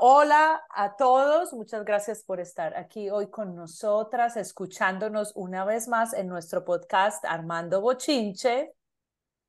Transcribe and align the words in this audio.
Hola 0.00 0.62
a 0.70 0.96
todos, 0.96 1.52
muchas 1.52 1.84
gracias 1.84 2.22
por 2.22 2.40
estar 2.40 2.76
aquí 2.76 3.10
hoy 3.10 3.28
con 3.28 3.54
nosotras, 3.54 4.36
escuchándonos 4.36 5.32
una 5.34 5.64
vez 5.64 5.88
más 5.88 6.14
en 6.14 6.28
nuestro 6.28 6.64
podcast 6.64 7.24
Armando 7.24 7.80
Bochinche. 7.80 8.72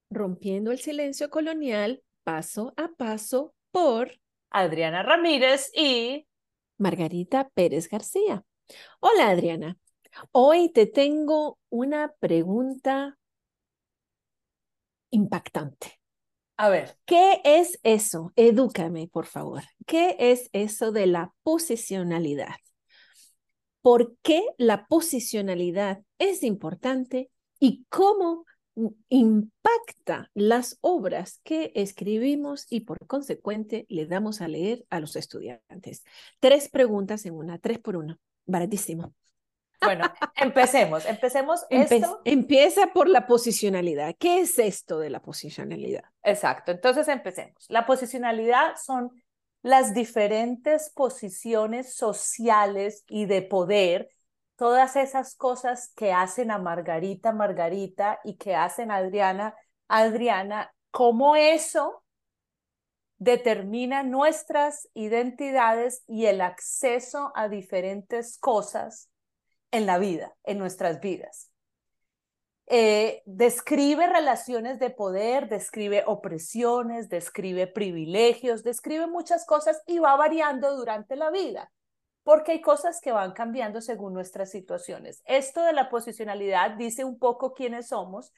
Rompiendo 0.09 0.71
el 0.71 0.79
silencio 0.79 1.29
colonial 1.29 2.03
paso 2.23 2.73
a 2.77 2.89
paso 2.89 3.53
por 3.71 4.11
Adriana 4.49 5.03
Ramírez 5.03 5.71
y 5.73 6.27
Margarita 6.77 7.49
Pérez 7.49 7.87
García. 7.87 8.43
Hola 8.99 9.29
Adriana, 9.29 9.77
hoy 10.31 10.69
te 10.69 10.87
tengo 10.87 11.59
una 11.69 12.13
pregunta 12.19 13.17
impactante. 15.11 16.02
A 16.57 16.69
ver. 16.69 16.97
¿Qué 17.05 17.41
es 17.43 17.79
eso? 17.83 18.31
Edúcame, 18.35 19.07
por 19.07 19.25
favor. 19.25 19.63
¿Qué 19.85 20.15
es 20.19 20.49
eso 20.53 20.91
de 20.91 21.07
la 21.07 21.33
posicionalidad? 21.43 22.55
¿Por 23.81 24.15
qué 24.21 24.43
la 24.57 24.85
posicionalidad 24.85 26.03
es 26.19 26.43
importante 26.43 27.29
y 27.59 27.85
cómo 27.89 28.45
impacta 29.09 30.31
las 30.33 30.77
obras 30.81 31.41
que 31.43 31.71
escribimos 31.75 32.65
y 32.69 32.81
por 32.81 33.05
consecuente 33.07 33.85
le 33.89 34.05
damos 34.05 34.41
a 34.41 34.47
leer 34.47 34.85
a 34.89 34.99
los 34.99 35.15
estudiantes? 35.15 36.03
Tres 36.39 36.69
preguntas 36.69 37.25
en 37.25 37.33
una, 37.33 37.57
tres 37.59 37.79
por 37.79 37.97
uno. 37.97 38.19
Baratísimo. 38.45 39.13
Bueno, 39.83 40.11
empecemos, 40.35 41.05
empecemos 41.05 41.65
esto. 41.69 42.21
Empieza 42.25 42.87
por 42.87 43.09
la 43.09 43.27
posicionalidad. 43.27 44.15
¿Qué 44.17 44.39
es 44.39 44.59
esto 44.59 44.99
de 44.99 45.09
la 45.09 45.21
posicionalidad? 45.21 46.03
Exacto, 46.23 46.71
entonces 46.71 47.07
empecemos. 47.07 47.65
La 47.69 47.85
posicionalidad 47.85 48.75
son 48.83 49.11
las 49.61 49.93
diferentes 49.93 50.91
posiciones 50.91 51.95
sociales 51.95 53.03
y 53.07 53.25
de 53.25 53.41
poder, 53.41 54.09
todas 54.55 54.95
esas 54.95 55.35
cosas 55.35 55.91
que 55.95 56.11
hacen 56.11 56.51
a 56.51 56.57
Margarita 56.57 57.31
Margarita 57.31 58.19
y 58.23 58.35
que 58.35 58.55
hacen 58.55 58.91
a 58.91 58.97
Adriana 58.97 59.55
Adriana, 59.87 60.73
cómo 60.91 61.35
eso 61.35 62.03
determina 63.17 64.03
nuestras 64.03 64.89
identidades 64.93 66.03
y 66.07 66.25
el 66.25 66.41
acceso 66.41 67.31
a 67.35 67.47
diferentes 67.47 68.37
cosas 68.39 69.09
en 69.73 69.87
la 69.87 69.97
vida, 69.97 70.33
en 70.43 70.59
nuestras 70.59 71.01
vidas. 71.01 71.49
Eh, 72.67 73.23
describe 73.25 74.07
relaciones 74.07 74.79
de 74.79 74.91
poder, 74.91 75.49
describe 75.49 76.03
opresiones, 76.05 77.09
describe 77.09 77.67
privilegios, 77.67 78.63
describe 78.63 79.07
muchas 79.07 79.45
cosas 79.45 79.81
y 79.85 79.99
va 79.99 80.15
variando 80.15 80.77
durante 80.77 81.15
la 81.15 81.31
vida, 81.31 81.71
porque 82.23 82.53
hay 82.53 82.61
cosas 82.61 83.01
que 83.01 83.11
van 83.11 83.33
cambiando 83.33 83.81
según 83.81 84.13
nuestras 84.13 84.51
situaciones. 84.51 85.23
Esto 85.25 85.63
de 85.63 85.73
la 85.73 85.89
posicionalidad 85.89 86.77
dice 86.77 87.03
un 87.03 87.17
poco 87.17 87.53
quiénes 87.53 87.89
somos 87.89 88.31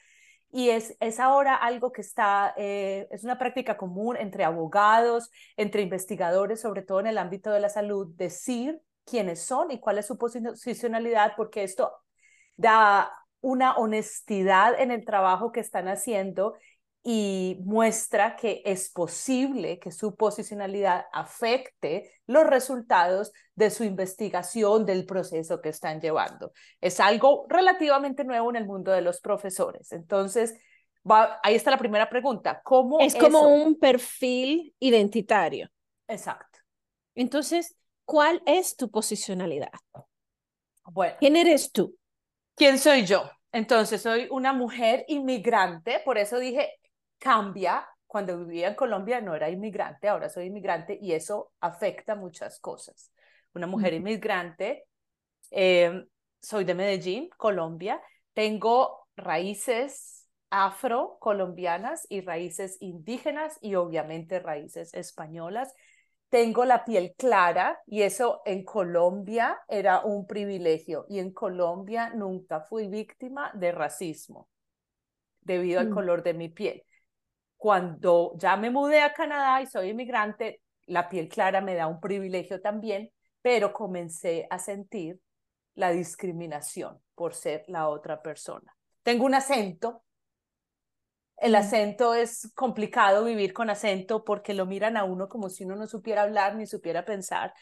y 0.50 0.70
es, 0.70 0.96
es 1.02 1.20
ahora 1.20 1.54
algo 1.54 1.92
que 1.92 2.02
está, 2.02 2.54
eh, 2.56 3.08
es 3.12 3.26
una 3.26 3.38
práctica 3.38 3.76
común 3.76 4.16
entre 4.16 4.46
abogados, 4.46 5.30
entre 5.58 5.82
investigadores, 5.82 6.62
sobre 6.62 6.82
todo 6.82 7.02
en 7.02 7.08
el 7.08 7.18
ámbito 7.18 7.52
de 7.52 7.60
la 7.60 7.70
salud, 7.70 8.08
decir 8.16 8.82
quiénes 9.06 9.42
son 9.42 9.72
y 9.72 9.80
cuál 9.80 10.00
es 10.00 10.08
su 10.08 10.18
posicionalidad, 10.18 11.34
porque 11.38 11.64
esto 11.64 11.92
da 12.58 13.12
una 13.42 13.76
honestidad 13.76 14.80
en 14.80 14.92
el 14.92 15.06
trabajo 15.06 15.52
que 15.52 15.60
están 15.60 15.88
haciendo 15.88 16.56
y 17.08 17.62
muestra 17.64 18.36
que 18.36 18.64
es 18.66 18.90
posible 18.90 19.78
que 19.78 19.92
su 19.92 20.16
posicionalidad 20.16 21.06
afecte 21.14 22.12
los 22.26 22.48
resultados 22.48 23.32
de 23.54 23.70
su 23.70 23.84
investigación, 23.84 24.88
del 24.88 25.06
proceso 25.06 25.62
que 25.62 25.70
están 25.70 26.02
llevando. 26.02 26.52
Es 26.82 27.00
algo 27.00 27.46
relativamente 27.48 28.24
nuevo 28.24 28.50
en 28.50 28.56
el 28.56 28.66
mundo 28.66 28.92
de 28.92 29.02
los 29.02 29.22
profesores. 29.22 29.92
Entonces, 29.92 30.56
ahí 31.44 31.54
está 31.54 31.70
la 31.70 31.78
primera 31.78 32.10
pregunta. 32.10 32.62
¿Cómo 32.64 33.00
es 33.00 33.14
como 33.16 33.42
un 33.42 33.78
perfil 33.78 34.74
identitario? 34.80 35.70
Exacto. 36.08 36.58
Entonces, 37.14 37.76
¿Cuál 38.06 38.42
es 38.46 38.76
tu 38.76 38.90
posicionalidad? 38.90 39.72
Bueno. 40.86 41.16
¿Quién 41.20 41.36
eres 41.36 41.72
tú? 41.72 41.98
¿Quién 42.56 42.78
soy 42.78 43.06
yo? 43.06 43.30
Entonces, 43.52 44.02
soy 44.02 44.28
una 44.32 44.54
mujer 44.54 45.06
inmigrante, 45.08 46.02
por 46.06 46.18
eso 46.18 46.40
dije, 46.40 46.80
cambia. 47.18 47.88
Cuando 48.08 48.38
vivía 48.46 48.70
en 48.70 48.76
Colombia 48.76 49.20
no 49.20 49.36
era 49.36 49.50
inmigrante, 49.50 50.08
ahora 50.08 50.30
soy 50.30 50.46
inmigrante 50.46 50.98
y 51.02 51.12
eso 51.12 51.52
afecta 51.60 52.16
muchas 52.16 52.60
cosas. 52.60 53.12
Una 53.54 53.68
mujer 53.68 53.94
inmigrante, 53.94 54.86
eh, 55.52 56.06
soy 56.40 56.64
de 56.64 56.76
Medellín, 56.76 57.30
Colombia, 57.36 58.02
tengo 58.34 59.08
raíces 59.18 60.28
afro-colombianas 60.50 62.06
y 62.08 62.22
raíces 62.22 62.78
indígenas 62.80 63.58
y 63.62 63.76
obviamente 63.76 64.40
raíces 64.40 64.94
españolas 64.94 65.74
tengo 66.30 66.66
la 66.66 66.84
piel 66.84 67.14
clara 67.18 67.80
y 67.86 68.02
eso 68.02 68.42
en 68.46 68.64
Colombia 68.64 69.60
era 69.68 70.02
un 70.02 70.26
privilegio 70.26 71.06
y 71.08 71.20
en 71.20 71.32
Colombia 71.32 72.12
nunca 72.14 72.62
fui 72.62 72.88
víctima 72.88 73.52
de 73.54 73.72
racismo 73.72 74.50
debido 75.42 75.80
al 75.80 75.90
mm. 75.90 75.94
color 75.94 76.24
de 76.24 76.34
mi 76.34 76.50
piel. 76.50 76.84
Cuando 77.58 78.34
ya 78.38 78.58
me 78.58 78.70
mudé 78.70 79.02
a 79.02 79.14
Canadá 79.14 79.62
y 79.62 79.68
soy 79.68 79.90
inmigrante, 79.90 80.62
la 80.88 81.10
piel 81.10 81.30
clara 81.30 81.62
me 81.62 81.76
da 81.76 81.88
un 81.88 82.00
privilegio 82.00 82.62
también, 82.62 83.12
pero 83.42 83.72
comencé 83.74 84.48
a 84.50 84.60
sentir 84.60 85.20
la 85.76 85.92
discriminación 85.92 87.00
por 87.14 87.34
ser 87.34 87.64
la 87.68 87.90
otra 87.90 88.22
persona. 88.22 88.76
Tengo 89.04 89.26
un 89.26 89.36
acento 89.36 90.05
el 91.38 91.56
acento 91.56 92.14
es 92.14 92.52
complicado 92.56 93.26
vivir 93.26 93.54
con 93.54 93.70
acento 93.70 94.24
porque 94.24 94.54
lo 94.54 94.66
miran 94.66 94.98
a 94.98 95.04
uno 95.04 95.28
como 95.28 95.50
si 95.50 95.66
uno 95.66 95.76
no 95.76 95.88
supiera 95.88 96.24
hablar 96.24 96.56
ni 96.56 96.66
supiera 96.66 97.04
pensar. 97.04 97.54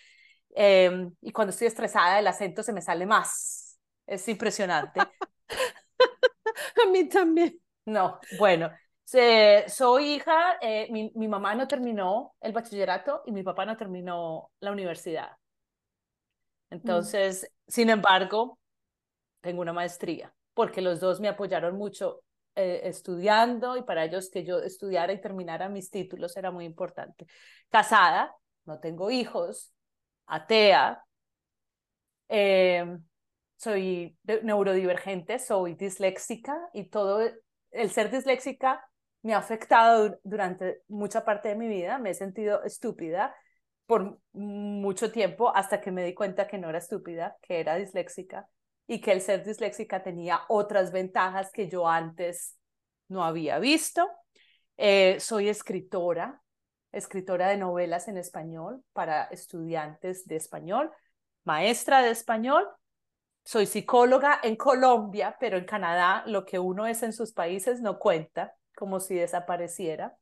Em, 0.56 1.13
y 1.22 1.31
cuando 1.31 1.51
estoy 1.51 1.67
estresada, 1.67 2.19
el 2.19 2.28
acento 2.28 2.61
se 2.61 2.73
me 2.73 2.81
sale 2.81 3.06
más. 3.06 3.79
Es 4.06 4.28
impresionante. 4.28 5.00
a 6.85 6.89
mí 6.91 7.09
también. 7.09 7.59
No, 7.85 8.19
bueno, 8.38 8.72
soy 9.03 10.13
hija, 10.13 10.57
eh, 10.61 10.88
mi, 10.91 11.11
mi, 11.16 11.28
mamá 11.28 11.53
no 11.53 11.67
terminó 11.67 12.34
el 12.40 12.53
bachillerato 12.53 13.23
y 13.25 13.31
mi 13.31 13.44
papá 13.44 13.66
no 13.66 13.75
terminó 13.75 14.51
la 14.59 14.72
universidad. 14.72 15.31
Mm. 16.69 16.75
Entonces, 16.75 17.51
sin 17.67 17.90
embargo, 17.90 18.59
tengo 19.41 19.61
una 19.61 19.73
maestría 19.73 20.34
porque 20.53 20.81
los 20.81 21.00
dos 21.00 21.19
me 21.19 21.28
apoyaron 21.28 21.75
mucho 21.75 22.22
eh, 22.56 22.81
estudiando 22.84 23.78
y 23.78 23.84
para 23.84 24.06
ellos 24.06 24.30
que 24.30 24.44
yo 24.44 24.59
estudiara 24.59 25.14
y 25.14 25.22
terminara 25.22 25.69
mis 25.69 25.90
títulos 25.90 26.38
era 26.38 26.52
muy 26.52 26.66
importante. 26.66 27.25
Casada, 27.69 28.36
no 28.66 28.80
tengo 28.80 29.09
hijos, 29.09 29.74
atea, 30.28 31.03
em, 32.28 33.03
soy 33.58 34.18
neurodivergente, 34.44 35.40
soy 35.40 35.75
disléxica 35.75 36.58
y 36.74 36.90
todo 36.90 37.22
el 37.72 37.90
ser 37.91 38.12
disléxica 38.12 38.84
me 39.24 39.34
ha 39.34 39.38
afectado 39.38 40.20
durante 40.24 40.81
mucha 40.88 41.25
parte 41.25 41.50
de 41.50 41.56
mi 41.56 41.68
vida, 41.68 41.97
me 41.97 42.12
he 42.12 42.14
sentido 42.14 42.64
estúpida 42.64 43.35
por 43.85 44.20
mucho 44.34 45.12
tiempo 45.12 45.56
hasta 45.56 45.81
que 45.81 45.91
me 45.91 46.03
di 46.03 46.14
cuenta 46.14 46.47
que 46.47 46.58
no 46.58 46.70
era 46.70 46.78
estúpida, 46.78 47.35
que 47.41 47.59
era 47.59 47.75
disléxica 47.75 48.47
y 48.88 49.02
que 49.02 49.12
el 49.12 49.22
ser 49.22 49.44
disléxica 49.44 50.04
tenía 50.04 50.42
otras 50.50 50.92
ventajas 50.92 51.52
que 51.52 51.70
yo 51.70 51.88
antes 51.88 52.58
no 53.08 53.24
había 53.24 53.59
visto. 53.59 54.09
Eh, 54.78 55.18
soy 55.20 55.50
escritora, 55.50 56.41
escritora 56.91 57.47
de 57.47 57.58
novelas 57.58 58.08
en 58.08 58.18
español 58.18 58.84
para 58.94 59.26
estudiantes 59.26 60.28
de 60.28 60.35
español, 60.35 60.91
maestra 61.44 62.02
de 62.02 62.12
español. 62.12 62.68
Soy 63.46 63.66
psicóloga 63.66 64.40
en 64.41 64.56
Colombia, 64.56 65.36
pero 65.40 65.58
en 65.58 65.66
Canadá 65.66 66.24
lo 66.28 66.46
que 66.46 66.59
uno 66.59 66.86
es 66.88 67.03
en 67.03 67.14
sus 67.14 67.34
países 67.34 67.82
no 67.82 68.00
cuenta, 68.00 68.56
como 68.76 69.00
si 69.00 69.16
desapareciera. 69.16 70.16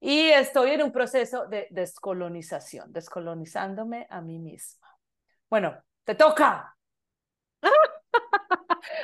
Y 0.00 0.28
estoy 0.30 0.70
en 0.70 0.82
un 0.82 0.92
proceso 0.92 1.46
de 1.46 1.68
descolonización, 1.70 2.92
descolonizándome 2.92 4.06
a 4.08 4.20
mí 4.20 4.38
misma. 4.38 4.88
Bueno, 5.48 5.76
te 6.04 6.14
toca. 6.14 6.76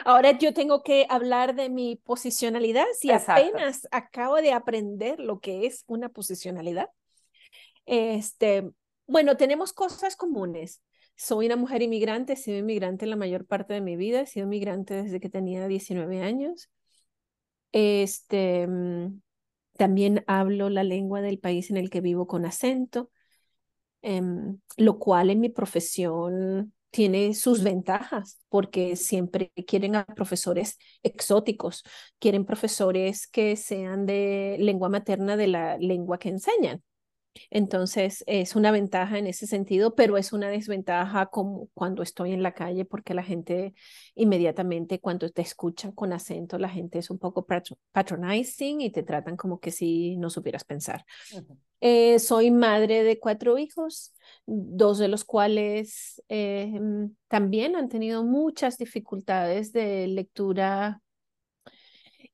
Ahora 0.05 0.39
yo 0.39 0.55
tengo 0.55 0.83
que 0.83 1.07
hablar 1.09 1.55
de 1.55 1.69
mi 1.71 1.97
posicionalidad, 1.97 2.87
si 2.99 3.11
apenas 3.13 3.89
acabo 3.91 4.37
de 4.37 4.53
aprender 4.53 5.21
lo 5.21 5.41
que 5.41 5.67
es 5.67 5.85
una 5.87 6.09
posicionalidad. 6.09 6.91
Este, 7.87 8.71
bueno, 9.07 9.37
tenemos 9.37 9.73
cosas 9.73 10.17
comunes. 10.17 10.83
Soy 11.17 11.47
una 11.47 11.57
mujer 11.57 11.83
inmigrante, 11.83 12.35
he 12.35 12.37
sido 12.37 12.59
inmigrante 12.59 13.07
la 13.07 13.17
mayor 13.17 13.47
parte 13.47 13.75
de 13.75 13.81
mi 13.81 13.97
vida, 13.97 14.21
he 14.21 14.27
sido 14.27 14.45
inmigrante 14.47 14.95
desde 15.03 15.21
que 15.21 15.31
tenía 15.31 15.67
19 15.69 16.23
años. 16.23 16.71
Este, 17.73 18.67
mm, 18.67 19.21
también 19.77 20.25
hablo 20.27 20.71
la 20.71 20.85
lengua 20.85 21.21
del 21.21 21.39
país 21.39 21.71
en 21.71 21.77
el 21.77 21.91
que 21.91 22.01
vivo 22.01 22.27
con 22.27 22.45
acento. 22.47 23.11
em, 24.03 24.61
lo 24.77 24.99
cual 24.99 25.31
en 25.31 25.41
mi 25.41 25.49
profesión 25.49 26.73
tiene 26.97 27.35
sus 27.35 27.63
ventajas 27.63 28.39
porque 28.49 28.97
siempre 28.97 29.53
quieren 29.67 29.97
a 29.97 30.07
profesores 30.07 30.79
exóticos, 31.03 31.85
quieren 32.19 32.47
profesores 32.47 33.27
que 33.27 33.55
sean 33.57 34.07
de 34.07 34.57
lengua 34.59 34.89
materna 34.89 35.37
de 35.37 35.47
la 35.47 35.77
lengua 35.77 36.19
que 36.19 36.31
enseñan. 36.31 36.83
Entonces, 37.51 38.25
es 38.27 38.57
una 38.57 38.71
ventaja 38.71 39.19
en 39.19 39.27
ese 39.27 39.47
sentido, 39.47 39.95
pero 39.95 40.17
es 40.17 40.33
una 40.33 40.49
desventaja 40.49 41.27
como 41.27 41.69
cuando 41.75 42.03
estoy 42.03 42.33
en 42.33 42.43
la 42.43 42.55
calle, 42.55 42.87
porque 42.87 43.13
la 43.13 43.23
gente 43.23 43.75
inmediatamente 44.15 44.99
cuando 44.99 45.29
te 45.29 45.43
escuchan 45.43 45.93
con 45.93 46.15
acento, 46.15 46.57
la 46.57 46.71
gente 46.71 46.99
es 46.99 47.11
un 47.11 47.19
poco 47.19 47.47
patronizing 47.93 48.81
y 48.81 48.89
te 48.89 49.03
tratan 49.03 49.37
como 49.37 49.61
que 49.61 49.71
si 49.71 50.17
no 50.17 50.31
supieras 50.31 50.65
pensar. 50.65 51.05
Eh, 51.81 52.19
soy 52.19 52.51
madre 52.51 53.03
de 53.03 53.19
cuatro 53.21 53.59
hijos, 53.59 54.15
dos 54.47 54.99
de 54.99 55.09
los 55.09 55.25
cuales 55.25 56.23
eh, 56.29 56.81
también 57.29 57.77
han 57.77 57.89
tenido 57.89 58.25
muchas 58.25 58.79
dificultades 58.79 59.73
de 59.73 60.07
lectura 60.09 61.03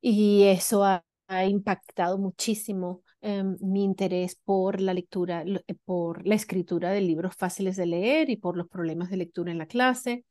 y 0.00 0.44
eso 0.44 0.84
ha 0.84 1.04
impactado 1.46 2.18
muchísimo 2.18 3.02
Em, 3.24 3.56
mi 3.60 3.84
interés 3.84 4.34
por 4.34 4.80
la 4.80 4.92
lectura, 4.94 5.44
eh, 5.46 5.74
por 5.84 6.26
la 6.26 6.34
escritura 6.34 6.90
de 6.90 7.00
libros 7.02 7.36
fáciles 7.36 7.76
de 7.76 7.86
leer 7.86 8.30
y 8.30 8.36
por 8.36 8.56
los 8.56 8.66
problemas 8.68 9.10
de 9.10 9.16
lectura 9.18 9.52
en 9.52 9.58
la 9.58 9.66
clase. 9.66 10.24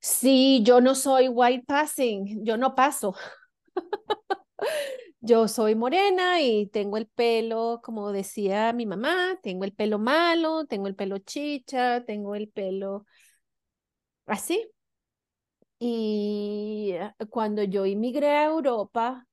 Sí, 0.00 0.62
yo 0.64 0.80
no 0.80 0.94
soy 0.94 1.28
white 1.28 1.64
passing, 1.66 2.44
yo 2.44 2.56
no 2.56 2.74
paso. 2.74 3.14
Yo 5.22 5.48
soy 5.48 5.74
morena 5.74 6.40
y 6.40 6.66
tengo 6.68 6.96
el 6.96 7.06
pelo, 7.06 7.80
como 7.82 8.10
decía 8.12 8.72
mi 8.72 8.86
mamá, 8.86 9.38
tengo 9.42 9.64
el 9.64 9.72
pelo 9.74 9.98
malo, 9.98 10.64
tengo 10.66 10.86
el 10.88 10.94
pelo 10.96 11.18
chicha, 11.18 12.04
tengo 12.06 12.34
el 12.34 12.48
pelo 12.48 13.04
así. 14.26 14.70
Y 15.78 16.92
eh, 16.94 17.12
cuando 17.30 17.62
yo 17.64 17.86
inmigré 17.86 18.28
a 18.28 18.44
Europa, 18.46 19.26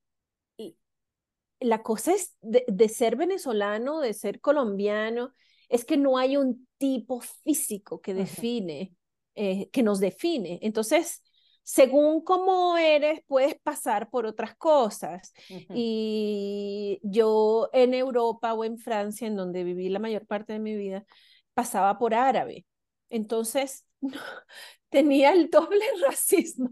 la 1.59 1.83
cosa 1.83 2.13
es 2.13 2.35
de, 2.41 2.89
ser 2.89 3.15
venezolano, 3.15 3.99
de 3.99 4.13
ser 4.13 4.41
colombiano, 4.41 5.31
es 5.69 5.85
que 5.85 5.97
no 5.97 6.17
hay 6.17 6.37
un 6.37 6.67
tipo 6.77 7.21
físico 7.21 7.99
que 8.01 8.13
define, 8.13 8.93
eh, 9.35 9.69
que 9.71 9.83
nos 9.83 9.99
define. 9.99 10.59
Entonces, 10.61 11.23
según 11.67 12.21
cómo 12.21 12.77
eres, 12.77 13.19
puedes 13.27 13.59
pasar 13.59 14.09
por 14.09 14.25
otras 14.25 14.55
cosas. 14.55 15.33
Y 15.75 16.97
yo 17.03 17.69
en 17.73 17.93
Europa 17.93 18.53
o 18.53 18.63
en 18.63 18.77
Francia, 18.77 19.27
en 19.27 19.35
donde 19.35 19.65
viví 19.65 19.89
la 19.89 19.99
mayor 19.99 20.25
parte 20.25 20.53
de 20.53 20.59
mi 20.59 20.77
vida, 20.77 21.05
pasaba 21.53 21.97
por 21.97 22.13
árabe. 22.13 22.65
Entonces, 23.09 23.85
tenía 24.89 25.33
el 25.33 25.49
doble 25.49 25.83
racismo. 26.07 26.71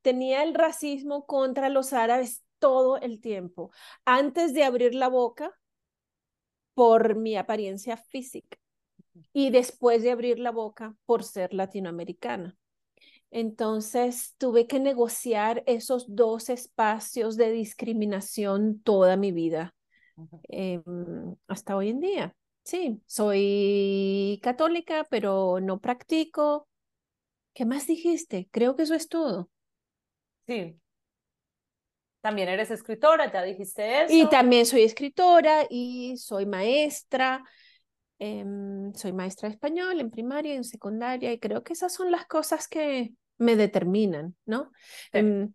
Tenía 0.00 0.42
el 0.42 0.54
racismo 0.54 1.26
contra 1.26 1.68
los 1.68 1.92
árabes 1.92 2.42
todo 2.58 2.96
el 2.96 3.20
tiempo, 3.20 3.70
antes 4.06 4.54
de 4.54 4.64
abrir 4.64 4.94
la 4.94 5.08
boca 5.08 5.54
por 6.72 7.14
mi 7.14 7.36
apariencia 7.36 7.98
física 7.98 8.56
y 9.34 9.50
después 9.50 10.02
de 10.02 10.12
abrir 10.12 10.38
la 10.38 10.50
boca 10.50 10.96
por 11.04 11.24
ser 11.24 11.52
latinoamericana. 11.52 12.56
Entonces 13.30 14.34
tuve 14.38 14.66
que 14.66 14.80
negociar 14.80 15.62
esos 15.66 16.14
dos 16.14 16.48
espacios 16.48 17.36
de 17.36 17.52
discriminación 17.52 18.80
toda 18.82 19.16
mi 19.16 19.30
vida, 19.30 19.74
em, 20.48 21.36
hasta 21.46 21.76
hoy 21.76 21.90
en 21.90 22.00
día. 22.00 22.36
Sí, 22.64 23.00
soy 23.06 24.40
católica, 24.42 25.06
pero 25.10 25.60
no 25.60 25.80
practico. 25.80 26.68
¿Qué 27.54 27.64
más 27.64 27.86
dijiste? 27.86 28.48
Creo 28.50 28.76
que 28.76 28.82
eso 28.82 28.94
es 28.94 29.08
todo. 29.08 29.48
Sí, 30.46 30.80
también 32.20 32.48
eres 32.48 32.70
escritora, 32.70 33.32
ya 33.32 33.42
dijiste 33.42 34.04
eso. 34.04 34.14
Y 34.14 34.28
también 34.28 34.66
soy 34.66 34.82
escritora 34.82 35.66
y 35.68 36.16
soy 36.18 36.46
maestra. 36.46 37.42
Em, 38.18 38.92
soy 38.94 39.12
maestra 39.14 39.48
de 39.48 39.54
español 39.54 39.98
en 39.98 40.10
primaria 40.10 40.52
y 40.52 40.56
en 40.56 40.64
secundaria 40.64 41.32
y 41.32 41.38
creo 41.38 41.62
que 41.62 41.72
esas 41.72 41.94
son 41.94 42.10
las 42.10 42.26
cosas 42.26 42.68
que 42.68 43.14
me 43.40 43.56
determinan, 43.56 44.36
¿no? 44.46 44.70
Em, 45.12 45.52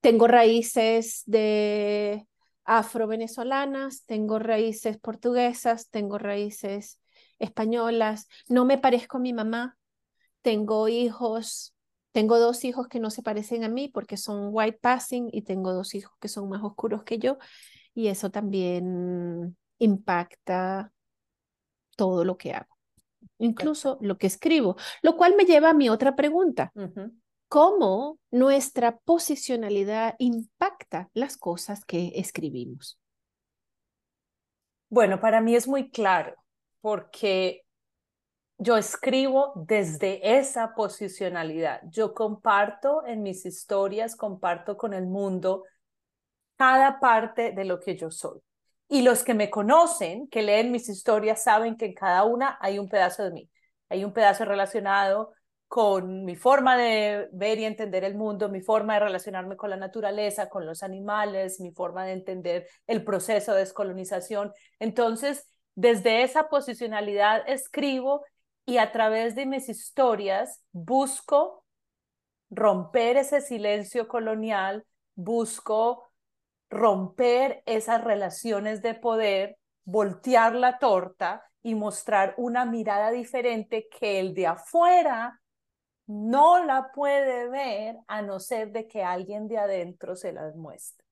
tengo 0.00 0.28
raíces 0.28 1.22
de 1.26 2.26
afro-venezolanas, 2.64 4.04
tengo 4.06 4.38
raíces 4.38 4.98
portuguesas, 4.98 5.90
tengo 5.90 6.18
raíces 6.18 7.00
españolas, 7.40 8.28
no 8.48 8.64
me 8.64 8.78
parezco 8.78 9.16
a 9.16 9.20
mi 9.20 9.32
mamá, 9.32 9.76
tengo 10.42 10.88
hijos 10.88 11.74
tengo 12.12 12.38
dos 12.38 12.64
hijos 12.64 12.88
que 12.88 13.00
no 13.00 13.10
se 13.10 13.22
parecen 13.22 13.64
a 13.64 13.68
mí 13.68 13.88
porque 13.88 14.16
son 14.18 14.50
white 14.52 14.78
passing 14.80 15.28
y 15.32 15.42
tengo 15.42 15.72
dos 15.72 15.94
hijos 15.94 16.12
que 16.20 16.28
son 16.28 16.48
más 16.48 16.62
oscuros 16.62 17.04
que 17.04 17.18
yo 17.18 17.38
y 17.94 18.08
eso 18.08 18.30
también 18.30 19.56
impacta 19.78 20.92
todo 21.96 22.24
lo 22.24 22.36
que 22.36 22.52
hago, 22.52 22.71
incluso 23.38 23.98
lo 24.00 24.18
que 24.18 24.26
escribo, 24.26 24.76
lo 25.02 25.16
cual 25.16 25.34
me 25.36 25.44
lleva 25.44 25.70
a 25.70 25.74
mi 25.74 25.88
otra 25.88 26.14
pregunta. 26.16 26.72
¿Cómo 27.48 28.18
nuestra 28.30 28.98
posicionalidad 28.98 30.14
impacta 30.18 31.10
las 31.12 31.36
cosas 31.36 31.84
que 31.84 32.12
escribimos? 32.14 32.98
Bueno, 34.88 35.20
para 35.20 35.40
mí 35.40 35.54
es 35.54 35.68
muy 35.68 35.90
claro, 35.90 36.34
porque 36.80 37.64
yo 38.58 38.76
escribo 38.76 39.52
desde 39.56 40.38
esa 40.38 40.74
posicionalidad. 40.74 41.80
Yo 41.90 42.14
comparto 42.14 43.04
en 43.06 43.22
mis 43.22 43.44
historias, 43.44 44.16
comparto 44.16 44.76
con 44.76 44.94
el 44.94 45.06
mundo 45.06 45.64
cada 46.56 47.00
parte 47.00 47.52
de 47.52 47.64
lo 47.64 47.80
que 47.80 47.96
yo 47.96 48.10
soy. 48.10 48.40
Y 48.92 49.00
los 49.00 49.24
que 49.24 49.32
me 49.32 49.48
conocen, 49.48 50.28
que 50.28 50.42
leen 50.42 50.70
mis 50.70 50.90
historias, 50.90 51.42
saben 51.42 51.78
que 51.78 51.86
en 51.86 51.94
cada 51.94 52.24
una 52.24 52.58
hay 52.60 52.78
un 52.78 52.90
pedazo 52.90 53.24
de 53.24 53.30
mí. 53.30 53.50
Hay 53.88 54.04
un 54.04 54.12
pedazo 54.12 54.44
relacionado 54.44 55.32
con 55.66 56.26
mi 56.26 56.36
forma 56.36 56.76
de 56.76 57.26
ver 57.32 57.58
y 57.58 57.64
entender 57.64 58.04
el 58.04 58.16
mundo, 58.16 58.50
mi 58.50 58.60
forma 58.60 58.92
de 58.92 59.00
relacionarme 59.00 59.56
con 59.56 59.70
la 59.70 59.78
naturaleza, 59.78 60.50
con 60.50 60.66
los 60.66 60.82
animales, 60.82 61.58
mi 61.58 61.72
forma 61.72 62.04
de 62.04 62.12
entender 62.12 62.68
el 62.86 63.02
proceso 63.02 63.54
de 63.54 63.60
descolonización. 63.60 64.52
Entonces, 64.78 65.48
desde 65.74 66.22
esa 66.22 66.50
posicionalidad 66.50 67.48
escribo 67.48 68.26
y 68.66 68.76
a 68.76 68.92
través 68.92 69.34
de 69.34 69.46
mis 69.46 69.70
historias 69.70 70.62
busco 70.70 71.64
romper 72.50 73.16
ese 73.16 73.40
silencio 73.40 74.06
colonial, 74.06 74.84
busco 75.14 76.11
romper 76.72 77.62
esas 77.66 78.02
relaciones 78.02 78.80
de 78.80 78.94
poder, 78.94 79.58
voltear 79.84 80.54
la 80.54 80.78
torta 80.78 81.44
y 81.62 81.74
mostrar 81.74 82.34
una 82.38 82.64
mirada 82.64 83.10
diferente 83.10 83.88
que 83.88 84.18
el 84.18 84.32
de 84.32 84.46
afuera 84.46 85.38
no 86.06 86.64
la 86.64 86.90
puede 86.92 87.48
ver 87.48 87.96
a 88.08 88.22
no 88.22 88.40
ser 88.40 88.72
de 88.72 88.88
que 88.88 89.04
alguien 89.04 89.48
de 89.48 89.58
adentro 89.58 90.16
se 90.16 90.32
las 90.32 90.56
muestre. 90.56 91.04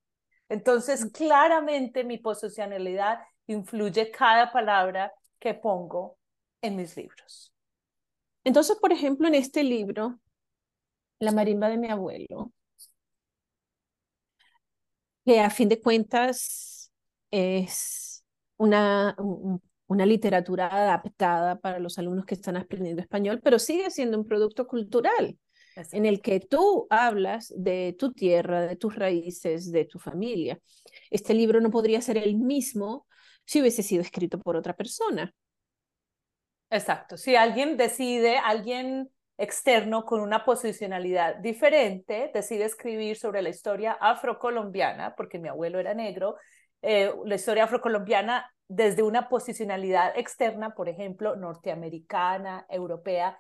Entonces, 0.49 1.05
mm. 1.05 1.09
claramente 1.11 2.05
mi 2.05 2.17
posicionalidad 2.17 3.21
influye 3.47 4.11
cada 4.11 4.51
palabra 4.51 5.13
que 5.39 5.53
pongo 5.53 6.17
en 6.63 6.77
mis 6.77 6.97
libros. 6.97 7.55
Entonces, 8.45 8.79
por 8.79 8.93
ejemplo, 8.93 9.29
en 9.29 9.35
este 9.35 9.63
libro, 9.63 10.19
La 11.19 11.33
marimba 11.33 11.69
de 11.69 11.77
mi 11.77 11.91
abuelo, 11.91 12.51
que 15.31 15.39
a 15.39 15.49
fin 15.49 15.69
de 15.69 15.81
cuentas 15.81 16.91
es 17.31 18.25
una, 18.57 19.15
una 19.87 20.05
literatura 20.05 20.67
adaptada 20.67 21.61
para 21.61 21.79
los 21.79 22.01
alumnos 22.01 22.27
que 22.27 22.35
están 22.35 22.57
aprendiendo 22.57 23.01
español, 23.01 23.41
pero 23.41 23.61
sigue 23.61 23.93
siendo 23.93 24.19
un 24.19 24.27
producto 24.27 24.67
cultural 24.67 25.39
en 25.93 26.05
el 26.05 26.21
que 26.21 26.41
tú 26.41 26.89
hablas 26.91 27.55
de 27.57 27.95
tu 27.97 28.13
tierra, 28.13 28.63
de 28.63 28.75
tus 28.75 28.97
raíces, 28.97 29.71
de 29.71 29.85
tu 29.85 30.01
familia. 30.01 30.59
Este 31.11 31.33
libro 31.33 31.61
no 31.61 31.71
podría 31.71 32.01
ser 32.01 32.19
el 32.19 32.35
mismo 32.35 33.07
si 33.47 33.61
hubiese 33.61 33.85
sido 33.85 34.03
escrito 34.03 34.41
por 34.41 34.57
otra 34.57 34.75
persona. 34.75 35.33
Exacto. 36.71 37.17
Si 37.17 37.37
alguien 37.37 37.77
decide, 37.77 38.37
alguien 38.39 39.09
externo 39.41 40.05
con 40.05 40.21
una 40.21 40.45
posicionalidad 40.45 41.37
diferente, 41.37 42.31
decide 42.33 42.65
escribir 42.65 43.17
sobre 43.17 43.41
la 43.41 43.49
historia 43.49 43.93
afrocolombiana, 43.93 45.17
porque 45.17 45.39
mi 45.39 45.49
abuelo 45.49 45.79
era 45.79 45.95
negro, 45.95 46.37
eh, 46.83 47.13
la 47.25 47.35
historia 47.35 47.65
afrocolombiana 47.65 48.53
desde 48.69 49.03
una 49.03 49.29
posicionalidad 49.29 50.17
externa, 50.17 50.75
por 50.75 50.89
ejemplo, 50.89 51.37
norteamericana, 51.37 52.67
europea, 52.69 53.39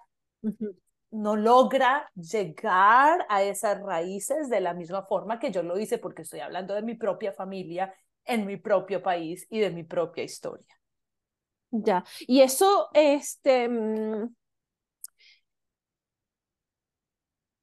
no 1.10 1.36
logra 1.36 2.10
llegar 2.14 3.26
a 3.28 3.42
esas 3.42 3.82
raíces 3.82 4.48
de 4.48 4.60
la 4.60 4.74
misma 4.74 5.04
forma 5.04 5.38
que 5.38 5.52
yo 5.52 5.62
lo 5.62 5.78
hice, 5.78 5.98
porque 5.98 6.22
estoy 6.22 6.40
hablando 6.40 6.74
de 6.74 6.82
mi 6.82 6.94
propia 6.94 7.32
familia 7.32 7.94
en 8.24 8.46
mi 8.46 8.56
propio 8.56 9.02
país 9.02 9.46
y 9.50 9.60
de 9.60 9.70
mi 9.70 9.84
propia 9.84 10.24
historia. 10.24 10.66
Ya, 11.70 12.04
y 12.20 12.40
eso, 12.40 12.88
este, 12.94 13.68
mm, 13.68 14.34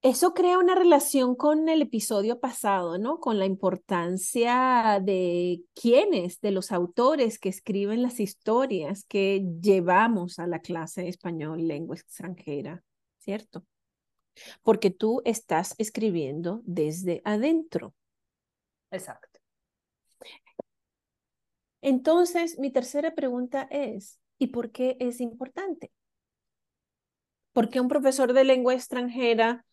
eso 0.02 0.34
crea 0.34 0.60
una 0.60 0.76
relación 0.76 1.36
con 1.36 1.70
el 1.70 1.82
episodio 1.82 2.40
pasado, 2.40 2.98
¿no? 2.98 3.20
Con 3.20 3.40
la 3.40 3.46
importancia 3.46 5.02
de 5.04 5.64
quiénes, 5.74 6.40
de 6.40 6.52
los 6.52 6.72
autores 6.72 7.40
que 7.40 7.50
escriben 7.50 8.04
las 8.04 8.20
historias 8.20 9.06
que 9.06 9.44
llevamos 9.62 10.40
a 10.40 10.48
la 10.48 10.60
clase 10.60 11.02
de 11.02 11.10
español, 11.10 11.68
lengua 11.68 11.96
extranjera, 11.96 12.84
¿cierto? 13.18 13.66
Porque 14.62 14.92
tú 14.92 15.22
estás 15.26 15.74
escribiendo 15.80 16.62
desde 16.66 17.22
adentro. 17.26 17.96
Exacto. 18.92 19.40
Entonces, 21.82 22.60
mi 22.60 22.72
tercera 22.72 23.16
pregunta 23.16 23.68
es, 23.72 24.20
¿y 24.38 24.48
por 24.48 24.72
qué 24.72 24.96
es 25.00 25.22
importante? 25.22 25.92
¿Por 27.52 27.70
qué 27.70 27.80
un 27.82 27.88
profesor 27.88 28.34
de 28.34 28.44
lengua 28.44 28.76
extranjera 28.76 29.66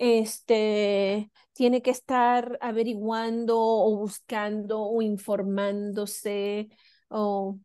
este, 0.00 1.30
tiene 1.52 1.82
que 1.82 1.90
estar 1.90 2.56
averiguando 2.62 3.60
o 3.60 3.98
buscando 3.98 4.80
o 4.80 5.02
informándose 5.02 6.70
o 7.08 7.58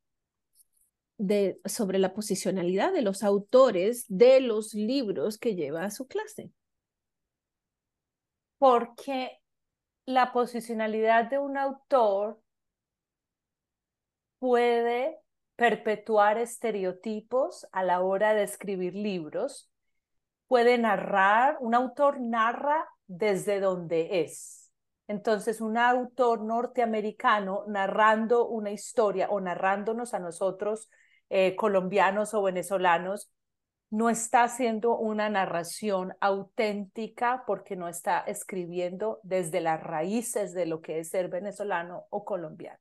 de, 1.18 1.62
sobre 1.63 1.98
la 1.98 2.13
posicionalidad 2.13 2.92
de 2.92 3.04
los 3.04 3.24
autores 3.24 4.04
de 4.10 4.42
los 4.42 4.74
libros 4.74 5.38
que 5.38 5.56
lleva 5.56 5.86
a 5.86 5.92
su 5.92 6.08
clase? 6.08 6.51
Porque 8.58 9.39
la 10.06 10.34
posicionalidad 10.34 11.30
de 11.30 11.39
un 11.39 11.58
autor 11.58 12.42
puede 14.39 15.22
perpetuar 15.56 16.38
estereotipos 16.38 17.65
a 17.72 17.82
la 17.82 18.01
hora 18.01 18.34
de 18.34 18.44
escribir 18.44 18.94
libros, 18.94 19.70
puede 20.47 20.77
narrar, 20.77 21.57
un 21.59 21.75
autor 21.75 22.19
narra 22.19 22.87
desde 23.07 23.59
donde 23.59 24.21
es. 24.21 24.71
Entonces, 25.07 25.61
un 25.61 25.77
autor 25.77 26.41
norteamericano 26.43 27.63
narrando 27.67 28.47
una 28.47 28.71
historia 28.71 29.29
o 29.29 29.39
narrándonos 29.39 30.13
a 30.13 30.19
nosotros, 30.19 30.89
eh, 31.29 31.55
colombianos 31.55 32.33
o 32.33 32.41
venezolanos, 32.41 33.31
no 33.91 34.09
está 34.09 34.43
haciendo 34.43 34.97
una 34.97 35.29
narración 35.29 36.13
auténtica 36.19 37.43
porque 37.45 37.75
no 37.75 37.87
está 37.87 38.19
escribiendo 38.19 39.19
desde 39.23 39.61
las 39.61 39.81
raíces 39.81 40.53
de 40.53 40.65
lo 40.65 40.81
que 40.81 40.99
es 40.99 41.09
ser 41.09 41.29
venezolano 41.29 42.05
o 42.09 42.25
colombiano. 42.25 42.79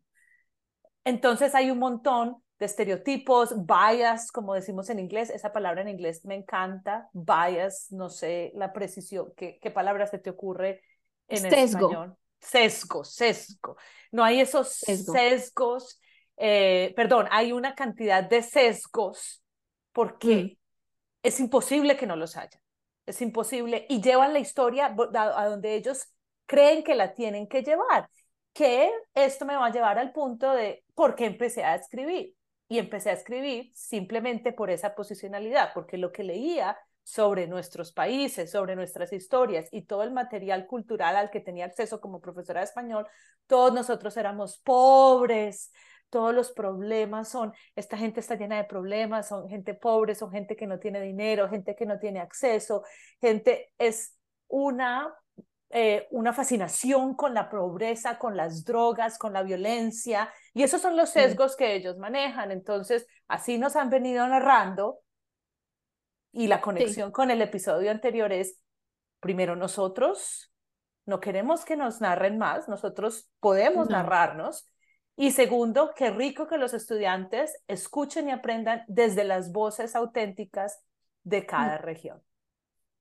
Entonces 1.04 1.54
hay 1.54 1.70
un 1.70 1.78
montón 1.78 2.42
de 2.58 2.66
estereotipos, 2.66 3.54
bias, 3.66 4.30
como 4.30 4.54
decimos 4.54 4.88
en 4.90 5.00
inglés, 5.00 5.30
esa 5.30 5.52
palabra 5.52 5.82
en 5.82 5.88
inglés 5.88 6.24
me 6.24 6.34
encanta, 6.34 7.08
bias, 7.12 7.88
no 7.90 8.08
sé 8.08 8.52
la 8.54 8.72
precisión, 8.72 9.32
¿qué, 9.36 9.58
qué 9.60 9.70
palabra 9.70 10.06
se 10.06 10.18
te 10.18 10.30
ocurre 10.30 10.82
en 11.28 11.38
sesgo. 11.38 11.88
español? 11.88 12.16
Sesgo, 12.40 13.04
sesgo. 13.04 13.76
No 14.12 14.22
hay 14.22 14.40
esos 14.40 14.68
sesgos, 14.68 16.00
eh, 16.36 16.92
perdón, 16.94 17.26
hay 17.30 17.52
una 17.52 17.74
cantidad 17.74 18.22
de 18.22 18.42
sesgos 18.42 19.42
porque 19.92 20.36
mm. 20.36 20.56
es 21.22 21.40
imposible 21.40 21.96
que 21.96 22.06
no 22.06 22.16
los 22.16 22.36
haya, 22.36 22.60
es 23.06 23.20
imposible 23.20 23.86
y 23.88 24.00
llevan 24.00 24.32
la 24.32 24.38
historia 24.38 24.94
a 24.96 25.48
donde 25.48 25.74
ellos 25.74 26.06
creen 26.46 26.84
que 26.84 26.94
la 26.94 27.14
tienen 27.14 27.48
que 27.48 27.62
llevar 27.62 28.08
que 28.54 28.90
esto 29.14 29.44
me 29.44 29.56
va 29.56 29.66
a 29.66 29.72
llevar 29.72 29.98
al 29.98 30.12
punto 30.12 30.52
de 30.52 30.84
por 30.94 31.14
qué 31.16 31.26
empecé 31.26 31.64
a 31.64 31.74
escribir. 31.74 32.34
Y 32.74 32.78
empecé 32.80 33.10
a 33.10 33.12
escribir 33.12 33.70
simplemente 33.72 34.52
por 34.52 34.68
esa 34.68 34.96
posicionalidad, 34.96 35.70
porque 35.74 35.96
lo 35.96 36.10
que 36.10 36.24
leía 36.24 36.76
sobre 37.04 37.46
nuestros 37.46 37.92
países, 37.92 38.50
sobre 38.50 38.74
nuestras 38.74 39.12
historias 39.12 39.68
y 39.70 39.82
todo 39.82 40.02
el 40.02 40.10
material 40.10 40.66
cultural 40.66 41.14
al 41.14 41.30
que 41.30 41.38
tenía 41.38 41.66
acceso 41.66 42.00
como 42.00 42.20
profesora 42.20 42.58
de 42.58 42.64
español, 42.64 43.06
todos 43.46 43.72
nosotros 43.72 44.16
éramos 44.16 44.58
pobres, 44.58 45.70
todos 46.10 46.34
los 46.34 46.50
problemas 46.50 47.28
son, 47.28 47.52
esta 47.76 47.96
gente 47.96 48.18
está 48.18 48.34
llena 48.34 48.56
de 48.56 48.64
problemas, 48.64 49.28
son 49.28 49.48
gente 49.48 49.74
pobre, 49.74 50.16
son 50.16 50.32
gente 50.32 50.56
que 50.56 50.66
no 50.66 50.80
tiene 50.80 51.00
dinero, 51.00 51.48
gente 51.48 51.76
que 51.76 51.86
no 51.86 52.00
tiene 52.00 52.18
acceso, 52.18 52.82
gente 53.20 53.72
es 53.78 54.18
una 54.48 55.14
eh, 55.76 56.06
una 56.12 56.32
fascinación 56.32 57.16
con 57.16 57.34
la 57.34 57.50
pobreza, 57.50 58.16
con 58.16 58.36
las 58.36 58.64
drogas, 58.64 59.18
con 59.18 59.32
la 59.32 59.42
violencia, 59.42 60.32
y 60.52 60.62
esos 60.62 60.80
son 60.80 60.96
los 60.96 61.10
sesgos 61.10 61.56
que 61.56 61.74
ellos 61.74 61.98
manejan. 61.98 62.52
Entonces, 62.52 63.08
así 63.26 63.58
nos 63.58 63.74
han 63.74 63.90
venido 63.90 64.24
narrando, 64.28 65.00
y 66.30 66.46
la 66.46 66.60
conexión 66.60 67.10
con 67.10 67.32
el 67.32 67.42
episodio 67.42 67.90
anterior 67.90 68.32
es, 68.32 68.60
primero 69.18 69.56
nosotros 69.56 70.52
no 71.06 71.18
queremos 71.18 71.64
que 71.64 71.76
nos 71.76 72.00
narren 72.00 72.38
más, 72.38 72.68
nosotros 72.68 73.28
podemos 73.40 73.88
narrarnos, 73.90 74.70
y 75.16 75.32
segundo, 75.32 75.92
qué 75.96 76.10
rico 76.10 76.46
que 76.46 76.56
los 76.56 76.72
estudiantes 76.72 77.60
escuchen 77.66 78.28
y 78.28 78.30
aprendan 78.30 78.84
desde 78.86 79.24
las 79.24 79.50
voces 79.50 79.96
auténticas 79.96 80.84
de 81.24 81.46
cada 81.46 81.78
región. 81.78 82.22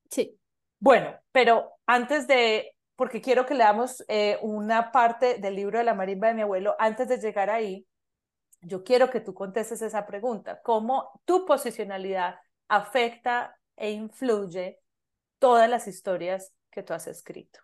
Sí. 0.09 0.39
Bueno, 0.83 1.17
pero 1.31 1.71
antes 1.85 2.27
de, 2.27 2.75
porque 2.97 3.21
quiero 3.21 3.45
que 3.45 3.53
leamos 3.53 4.03
eh, 4.09 4.37
una 4.41 4.91
parte 4.91 5.37
del 5.37 5.55
libro 5.55 5.77
de 5.77 5.85
la 5.85 5.93
marimba 5.93 6.27
de 6.27 6.33
mi 6.33 6.41
abuelo, 6.41 6.75
antes 6.77 7.07
de 7.07 7.19
llegar 7.19 7.49
ahí, 7.49 7.87
yo 8.59 8.83
quiero 8.83 9.09
que 9.09 9.21
tú 9.21 9.33
contestes 9.33 9.81
esa 9.81 10.05
pregunta, 10.05 10.61
¿cómo 10.61 11.21
tu 11.23 11.45
posicionalidad 11.45 12.35
afecta 12.67 13.57
e 13.77 13.91
influye 13.91 14.81
todas 15.39 15.69
las 15.69 15.87
historias 15.87 16.51
que 16.69 16.83
tú 16.83 16.91
has 16.93 17.07
escrito? 17.07 17.61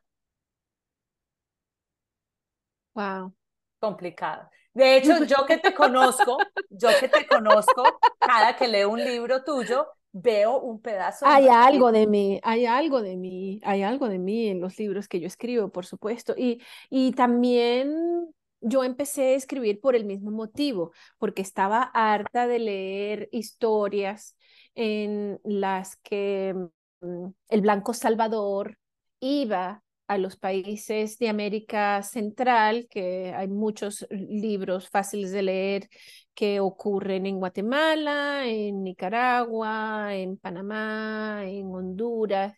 Wow. 2.93 3.35
Complicado. 3.81 4.49
De 4.73 4.95
hecho, 4.95 5.25
yo 5.25 5.45
que 5.45 5.57
te 5.57 5.73
conozco, 5.73 6.37
yo 6.69 6.87
que 6.97 7.09
te 7.09 7.27
conozco, 7.27 7.83
cada 8.17 8.55
que 8.55 8.69
leo 8.69 8.89
un 8.89 9.03
libro 9.03 9.43
tuyo, 9.43 9.89
veo 10.11 10.59
un 10.59 10.81
pedazo. 10.81 11.25
Hay 11.25 11.47
algo 11.47 11.91
de 11.91 12.07
mí, 12.07 12.39
hay 12.43 12.65
algo 12.65 13.01
de 13.01 13.15
mí, 13.15 13.59
hay 13.63 13.83
algo 13.83 14.09
de 14.09 14.19
mí 14.19 14.47
en 14.47 14.61
los 14.61 14.77
libros 14.79 15.07
que 15.07 15.19
yo 15.19 15.27
escribo, 15.27 15.69
por 15.69 15.85
supuesto. 15.85 16.33
Y, 16.37 16.61
y 16.89 17.11
también 17.11 18.33
yo 18.61 18.83
empecé 18.83 19.33
a 19.33 19.35
escribir 19.35 19.79
por 19.79 19.95
el 19.95 20.05
mismo 20.05 20.31
motivo, 20.31 20.91
porque 21.17 21.41
estaba 21.41 21.83
harta 21.93 22.47
de 22.47 22.59
leer 22.59 23.29
historias 23.31 24.35
en 24.75 25.39
las 25.43 25.95
que 25.97 26.55
mm, 27.01 27.27
el 27.49 27.61
blanco 27.61 27.93
Salvador 27.93 28.77
iba 29.19 29.83
a 30.09 30.17
los 30.17 30.37
países 30.37 31.19
de 31.19 31.29
América 31.29 32.01
Central, 32.01 32.87
que 32.89 33.31
hay 33.35 33.47
muchos 33.47 34.07
libros 34.09 34.89
fáciles 34.89 35.31
de 35.31 35.43
leer 35.43 35.89
que 36.33 36.59
ocurren 36.59 37.27
en 37.27 37.37
Guatemala, 37.39 38.47
en 38.47 38.83
Nicaragua, 38.83 40.15
en 40.15 40.37
Panamá, 40.37 41.43
en 41.45 41.67
Honduras, 41.67 42.55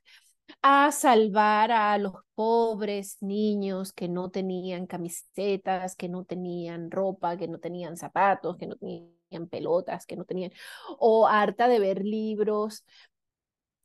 a 0.62 0.92
salvar 0.94 1.74
a 1.74 1.98
los 1.98 2.14
pobres 2.36 3.18
niños 3.22 3.92
que 3.92 4.08
no 4.08 4.32
tenían 4.32 4.88
camisetas, 4.88 5.98
que 5.98 6.08
no 6.08 6.24
tenían 6.24 6.90
ropa, 6.90 7.36
que 7.36 7.50
no 7.50 7.60
tenían 7.60 7.98
zapatos, 7.98 8.56
que 8.58 8.68
no 8.68 8.78
tenían 8.78 9.48
pelotas, 9.50 10.06
que 10.06 10.16
no 10.16 10.24
tenían, 10.24 10.52
o 11.00 11.28
harta 11.28 11.68
de 11.68 11.80
ver 11.80 12.06
libros 12.06 12.86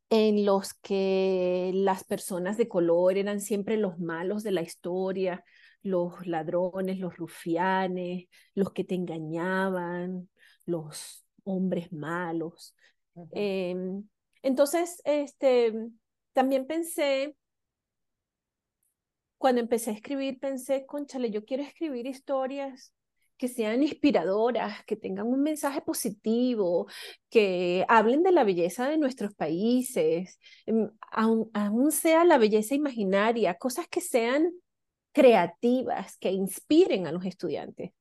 en 0.08 0.44
los 0.44 0.74
que 0.74 1.72
las 1.74 2.04
personas 2.04 2.56
de 2.56 2.68
color 2.68 3.16
eran 3.16 3.40
siempre 3.40 3.76
los 3.76 3.98
malos 3.98 4.42
de 4.42 4.52
la 4.52 4.62
historia, 4.62 5.44
los 5.82 6.26
ladrones, 6.26 6.98
los 6.98 7.16
rufianes, 7.16 8.26
los 8.54 8.72
que 8.72 8.84
te 8.84 8.94
engañaban, 8.94 10.28
los 10.64 11.24
hombres 11.44 11.92
malos. 11.92 12.74
Em, 13.32 14.08
entonces, 14.42 15.00
este, 15.04 15.72
también 16.32 16.66
pensé, 16.66 17.36
cuando 19.38 19.60
empecé 19.60 19.90
a 19.90 19.94
escribir, 19.94 20.38
pensé, 20.38 20.86
conchale, 20.86 21.30
yo 21.30 21.44
quiero 21.44 21.62
escribir 21.62 22.06
historias 22.06 22.92
que 23.36 23.48
sean 23.48 23.82
inspiradoras, 23.82 24.84
que 24.84 24.96
tengan 24.96 25.26
un 25.26 25.42
mensaje 25.42 25.80
positivo, 25.82 26.86
que 27.30 27.84
hablen 27.88 28.22
de 28.22 28.32
la 28.32 28.44
belleza 28.44 28.88
de 28.88 28.98
nuestros 28.98 29.34
países, 29.34 30.38
em, 30.66 30.90
aún, 31.10 31.92
sea 31.92 32.24
la 32.24 32.38
belleza 32.38 32.74
imaginaria, 32.74 33.54
cosas 33.54 33.86
que 33.88 34.00
sean 34.00 34.52
creativas, 35.12 36.18
que 36.18 36.30
inspiren 36.32 37.06
a 37.06 37.12
los 37.12 37.24
estudiantes. 37.24 37.92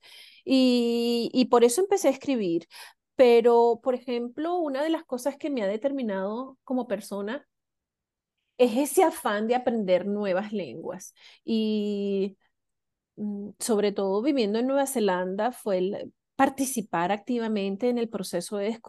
Y, 0.45 1.47
por 1.51 1.63
eso 1.63 1.81
empecé 1.81 2.09
a 2.09 2.11
escribir. 2.11 2.67
Pero, 3.15 3.79
por 3.83 3.95
ejemplo, 3.95 4.55
una 4.57 4.83
de 4.83 4.89
las 4.89 5.05
cosas 5.05 5.37
que 5.37 5.49
me 5.49 5.63
ha 5.63 5.67
determinado 5.67 6.57
como 6.63 6.87
persona 6.87 7.47
es 8.57 8.77
ese 8.77 9.03
afán 9.03 9.47
de 9.47 9.55
aprender 9.55 10.05
nuevas 10.07 10.53
lenguas. 10.53 11.13
Y 11.43 12.37
sobre 13.59 13.91
todo 13.91 14.21
viviendo 14.21 14.59
en 14.59 14.67
Nueva 14.67 14.87
Zelanda, 14.87 15.51
fue 15.51 16.09
participar 16.35 17.11
activamente 17.11 17.89
en 17.89 17.97
el 17.97 18.09
proceso 18.09 18.57
de 18.57 18.79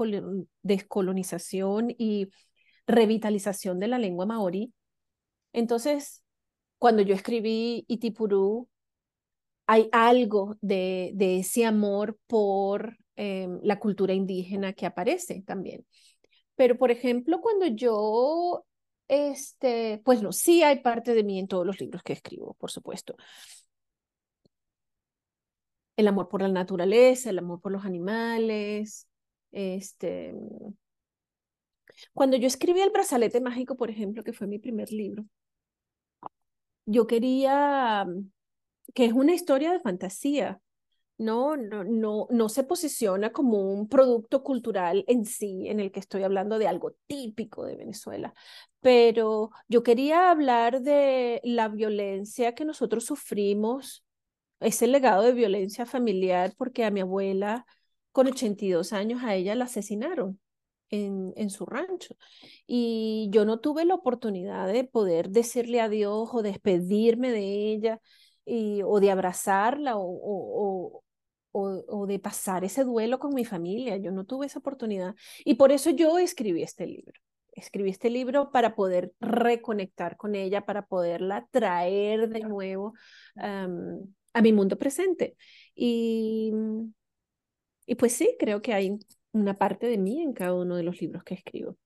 descolonización 0.63 1.95
y 1.97 2.29
revitalización 2.87 3.79
de 3.79 3.89
la 3.89 3.99
lengua 3.99 4.27
maorí. 4.27 4.73
Entonces, 5.53 6.23
cuando 6.79 7.03
yo 7.03 7.15
escribí 7.15 7.85
Itipurú, 7.89 8.69
hay 9.67 9.89
algo 9.93 10.57
de, 10.61 11.13
de 11.15 11.39
ese 11.39 11.65
amor 11.65 12.19
por 12.27 12.97
em, 13.17 13.59
la 13.63 13.79
cultura 13.79 14.15
indígena 14.15 14.73
que 14.73 14.87
aparece 14.87 15.43
también. 15.43 15.87
Pero, 16.55 16.79
por 16.79 16.91
ejemplo, 16.91 17.41
cuando 17.41 17.67
yo, 17.67 18.65
este, 19.09 20.01
pues 20.05 20.23
no, 20.23 20.33
sí 20.33 20.63
hay 20.63 20.81
parte 20.81 21.15
de 21.15 21.25
mí 21.25 21.39
en 21.39 21.49
todos 21.49 21.67
los 21.67 21.81
libros 21.81 22.03
que 22.03 22.13
escribo, 22.13 22.55
por 22.55 22.71
supuesto. 22.71 23.17
El 25.97 26.09
amor 26.09 26.29
por 26.29 26.43
la 26.43 26.49
naturaleza, 26.49 27.31
el 27.31 27.39
amor 27.39 27.61
por 27.61 27.73
los 27.73 27.85
animales, 27.85 29.09
este... 29.53 30.35
Cuando 32.13 32.37
yo 32.37 32.47
escribí 32.47 32.81
El 32.81 32.91
brazalete 32.91 33.41
mágico, 33.41 33.77
por 33.77 33.91
ejemplo, 33.91 34.23
que 34.23 34.33
fue 34.33 34.47
mi 34.47 34.59
primer 34.59 34.93
libro, 34.93 35.25
yo 36.87 37.07
quería 37.07 38.07
que 38.95 39.07
es 39.07 39.13
una 39.13 39.35
historia 39.35 39.73
de 39.73 39.81
fantasía, 39.81 40.61
no, 41.19 41.57
no, 41.57 41.85
no, 41.85 42.29
no 42.31 42.49
se 42.49 42.65
posiciona 42.65 43.33
como 43.33 43.61
un 43.73 43.89
producto 43.89 44.43
cultural 44.43 45.05
en 45.09 45.27
sí, 45.27 45.69
en 45.69 45.81
el 45.81 45.93
que 45.93 46.01
estoy 46.01 46.23
hablando 46.23 46.59
de 46.59 46.69
algo 46.69 46.93
típico 47.07 47.67
de 47.67 47.77
Venezuela, 47.77 48.35
pero 48.81 49.51
yo 49.69 49.83
quería 49.83 50.31
hablar 50.31 50.83
de 50.83 51.41
la 51.45 51.69
violencia 51.69 52.55
que 52.55 52.65
nosotros 52.65 53.05
sufrimos, 53.05 54.06
ese 54.61 54.87
legado 54.87 55.23
de 55.23 55.33
violencia 55.33 55.87
familiar, 55.87 56.55
porque 56.57 56.85
a 56.85 56.91
mi 56.91 57.01
abuela, 57.01 57.67
con 58.13 58.27
82 58.29 58.93
años, 58.93 59.23
a 59.25 59.35
ella 59.35 59.55
la 59.55 59.65
asesinaron. 59.67 60.41
En, 60.89 61.33
en, 61.35 61.51
su 61.51 61.67
rancho. 61.67 62.15
Y 62.65 63.29
yo 63.33 63.45
no 63.45 63.59
tuve 63.59 63.85
la 63.85 63.97
oportunidad 63.97 64.69
de 64.69 64.85
poder 64.85 65.31
decirle 65.31 65.81
adiós 65.81 66.29
o 66.33 66.43
despedirme 66.43 67.33
de 67.33 67.73
ella 67.73 68.01
y, 68.45 68.83
o 68.85 69.01
de 69.01 69.11
abrazarla 69.11 69.95
o, 69.97 71.03
o, 71.59 72.07
de 72.07 72.19
pasar 72.19 72.65
ese 72.65 72.85
duelo 72.85 73.19
con 73.19 73.35
mi 73.35 73.45
familia. 73.45 73.97
Yo 73.97 74.13
no 74.13 74.25
tuve 74.25 74.47
esa 74.47 74.59
oportunidad. 74.59 75.15
Y 75.45 75.55
por 75.55 75.73
eso 75.73 75.91
yo 75.91 76.19
escribí 76.19 76.63
este 76.63 76.87
libro. 76.87 77.21
Escribí 77.53 77.91
este 77.91 78.11
libro 78.11 78.51
para 78.51 78.75
poder 78.75 79.15
reconectar 79.19 80.17
con 80.19 80.35
ella, 80.35 80.67
para 80.67 80.87
poderla 80.87 81.49
traer 81.51 82.29
de 82.29 82.41
nuevo 82.41 82.93
a 84.37 84.43
mi 84.43 84.53
mundo 84.53 84.77
presente. 84.77 85.35
Y, 85.75 86.53
y 87.87 87.95
pues 87.95 88.13
sí, 88.13 88.37
creo 88.39 88.61
que 88.61 88.75
hay 88.75 88.99
una 89.33 89.55
parte 89.55 89.87
de 89.87 89.97
mí 89.97 90.21
en 90.21 90.35
cada 90.35 90.53
uno 90.53 90.77
de 90.77 90.83
los 90.83 91.01
libros 91.01 91.25
que 91.25 91.35
escribo. 91.35 91.77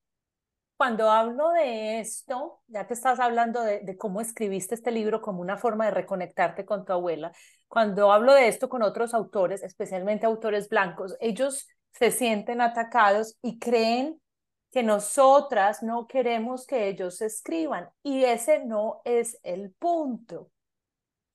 Cuando 0.76 1.10
hablo 1.10 1.50
de 1.50 2.00
esto, 2.00 2.60
ya 2.66 2.88
que 2.88 2.94
estás 2.94 3.20
hablando 3.20 3.62
de, 3.62 3.96
cómo 3.96 4.20
escribiste 4.20 4.74
este 4.74 4.90
libro 4.90 5.20
como 5.20 5.40
una 5.40 5.58
forma 5.58 5.84
de 5.84 5.90
reconectarte 5.92 6.64
con 6.64 6.84
tu 6.84 6.92
abuela, 6.92 7.30
cuando 7.68 8.10
hablo 8.10 8.34
de 8.34 8.48
esto 8.48 8.68
con 8.68 8.82
otros 8.82 9.14
autores, 9.14 9.62
especialmente 9.62 10.26
autores 10.26 10.68
blancos, 10.68 11.16
ellos 11.20 11.68
se 11.92 12.10
sienten 12.10 12.60
atacados 12.62 13.38
y 13.42 13.60
creen 13.60 14.20
que 14.72 14.82
nosotras 14.82 15.84
no 15.84 16.08
queremos 16.08 16.66
que 16.66 16.88
ellos 16.88 17.20
escriban 17.22 17.90
y 18.02 18.24
ese 18.24 18.64
no 18.64 19.02
es 19.04 19.38
el 19.44 19.72
punto. 19.72 20.50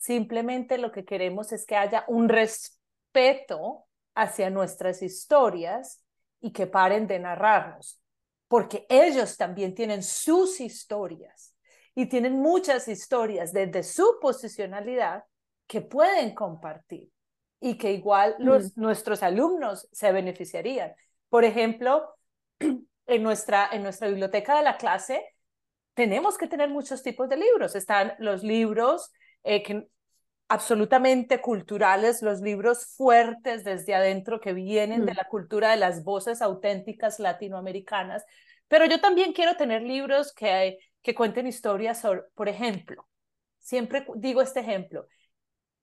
Simplemente 0.05 0.77
lo 0.77 0.91
que 0.91 1.03
queremos 1.03 1.51
es 1.51 1.65
que 1.65 1.75
haya 1.75 2.05
un 2.07 2.29
respeto 2.29 3.85
hacia 4.13 4.51
nuestras 4.51 5.01
historias 5.01 6.03
y 6.39 6.51
que 6.51 6.67
paren 6.67 7.07
de 7.07 7.17
narrarnos 7.17 7.99
porque 8.47 8.85
ellos 8.89 9.37
también 9.37 9.73
tienen 9.73 10.03
sus 10.03 10.59
historias 10.61 11.55
y 11.95 12.07
tienen 12.07 12.33
muchas 12.33 12.87
historias 12.87 13.51
desde 13.53 13.83
su 13.83 14.19
posicionalidad 14.21 15.23
que 15.67 15.81
pueden 15.81 16.35
compartir 16.35 17.09
y 17.59 17.77
que 17.77 17.93
igual 17.93 18.35
los, 18.37 18.77
mm. 18.77 18.81
nuestros 18.81 19.23
alumnos 19.23 19.87
se 19.91 20.11
beneficiarían. 20.11 20.93
Por 21.29 21.45
ejemplo, 21.45 22.15
en 22.59 23.23
nuestra, 23.23 23.69
en 23.71 23.81
nuestra 23.81 24.07
biblioteca 24.07 24.57
de 24.57 24.63
la 24.63 24.77
clase 24.77 25.25
tenemos 25.95 26.37
que 26.37 26.47
tener 26.47 26.69
muchos 26.69 27.01
tipos 27.01 27.29
de 27.29 27.37
libros. 27.37 27.75
Están 27.75 28.13
los 28.19 28.43
libros 28.43 29.11
eh, 29.43 29.63
que, 29.63 29.87
absolutamente 30.47 31.41
culturales, 31.41 32.21
los 32.21 32.41
libros 32.41 32.85
fuertes 32.95 33.63
desde 33.63 33.95
adentro 33.95 34.39
que 34.39 34.53
vienen 34.53 35.05
de 35.05 35.13
mm. 35.13 35.17
la 35.17 35.27
cultura 35.27 35.71
de 35.71 35.77
las 35.77 36.03
voces 36.03 36.41
auténticas 36.41 37.19
latinoamericanas, 37.19 38.23
pero 38.67 38.85
yo 38.85 38.99
también 38.99 39.33
quiero 39.33 39.55
tener 39.55 39.81
libros 39.81 40.33
que, 40.33 40.77
que 41.01 41.15
cuenten 41.15 41.47
historias 41.47 42.01
sobre, 42.01 42.23
por 42.35 42.49
ejemplo, 42.49 43.07
siempre 43.59 44.05
digo 44.15 44.41
este 44.41 44.59
ejemplo, 44.59 45.07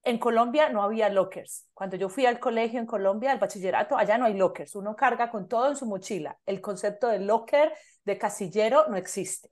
en 0.05 0.19
Colombia 0.19 0.69
no 0.69 0.83
había 0.83 1.09
lockers. 1.09 1.69
Cuando 1.75 1.97
yo 1.97 2.09
fui 2.09 2.27
al 2.27 2.41
colegio 2.41 2.81
en 2.81 2.87
Colombia, 2.87 3.31
al 3.31 3.39
bachillerato, 3.39 3.97
allá 3.97 4.19
no 4.19 4.25
hay 4.25 4.35
lockers. 4.35 4.75
Uno 4.75 4.97
carga 4.97 5.31
con 5.31 5.47
todo 5.47 5.69
en 5.69 5.77
su 5.77 5.87
mochila. 5.87 6.39
El 6.45 6.61
concepto 6.61 7.07
de 7.07 7.21
locker, 7.21 7.73
de 8.05 8.19
casillero, 8.19 8.87
no 8.89 8.97
existe. 8.97 9.51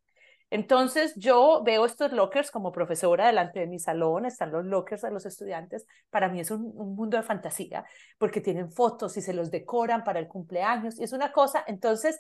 Entonces 0.50 1.14
yo 1.14 1.62
veo 1.64 1.86
estos 1.86 2.12
lockers 2.12 2.50
como 2.50 2.72
profesora 2.72 3.28
delante 3.28 3.60
de 3.60 3.68
mi 3.68 3.78
salón, 3.78 4.26
están 4.26 4.50
los 4.50 4.64
lockers 4.64 5.02
de 5.02 5.12
los 5.12 5.24
estudiantes. 5.24 5.86
Para 6.10 6.28
mí 6.28 6.40
es 6.40 6.50
un, 6.50 6.74
mundo 6.74 7.16
de 7.16 7.22
fantasía 7.22 7.84
porque 8.18 8.40
tienen 8.40 8.72
fotos 8.72 9.16
y 9.16 9.22
se 9.22 9.32
los 9.32 9.50
decoran 9.50 10.02
para 10.02 10.18
el 10.18 10.26
cumpleaños 10.26 10.98
y 10.98 11.04
es 11.04 11.12
una 11.12 11.30
cosa. 11.32 11.62
Entonces 11.68 12.18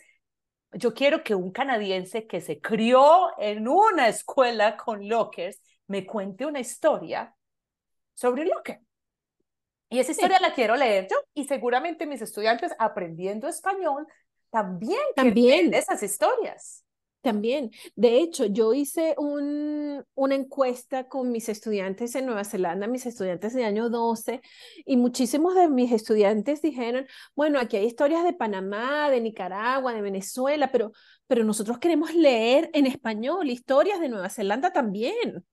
yo 0.72 0.94
quiero 0.94 1.24
que 1.24 1.34
un 1.34 1.50
canadiense 1.50 2.28
que 2.28 2.40
se 2.40 2.60
crió 2.60 3.36
en 3.38 3.66
una 3.66 4.08
escuela 4.08 4.76
con 4.76 5.08
lockers 5.08 5.60
me 5.88 6.06
cuente 6.06 6.46
una 6.46 6.60
historia 6.60 7.34
sobre 8.14 8.42
un 8.42 8.48
locker. 8.50 8.80
Y 9.88 9.98
esa 9.98 10.12
historia 10.12 10.38
la 10.38 10.54
quiero 10.54 10.76
leer 10.76 11.08
yo 11.10 11.16
y 11.34 11.46
seguramente 11.46 12.06
mis 12.06 12.22
estudiantes 12.22 12.72
aprendiendo 12.78 13.48
español 13.48 14.06
también, 14.50 15.00
también. 15.16 15.74
esas 15.74 16.00
historias. 16.04 16.84
También, 17.22 17.70
de 17.96 18.18
hecho, 18.18 18.46
yo 18.46 18.72
hice 18.72 19.14
un, 19.18 20.02
una 20.14 20.34
encuesta 20.34 21.06
con 21.06 21.30
mis 21.30 21.50
estudiantes 21.50 22.14
en 22.14 22.24
Nueva 22.24 22.44
Zelanda, 22.44 22.86
mis 22.86 23.04
estudiantes 23.04 23.52
de 23.52 23.64
año 23.64 23.90
12, 23.90 24.40
y 24.86 24.96
muchísimos 24.96 25.54
de 25.54 25.68
mis 25.68 25.92
estudiantes 25.92 26.62
dijeron, 26.62 27.06
bueno, 27.34 27.60
aquí 27.60 27.76
hay 27.76 27.84
historias 27.84 28.24
de 28.24 28.32
Panamá, 28.32 29.10
de 29.10 29.20
Nicaragua, 29.20 29.92
de 29.92 30.00
Venezuela, 30.00 30.72
pero, 30.72 30.92
pero 31.26 31.44
nosotros 31.44 31.78
queremos 31.78 32.14
leer 32.14 32.70
en 32.72 32.86
español 32.86 33.50
historias 33.50 34.00
de 34.00 34.08
Nueva 34.08 34.30
Zelanda 34.30 34.72
también. 34.72 35.44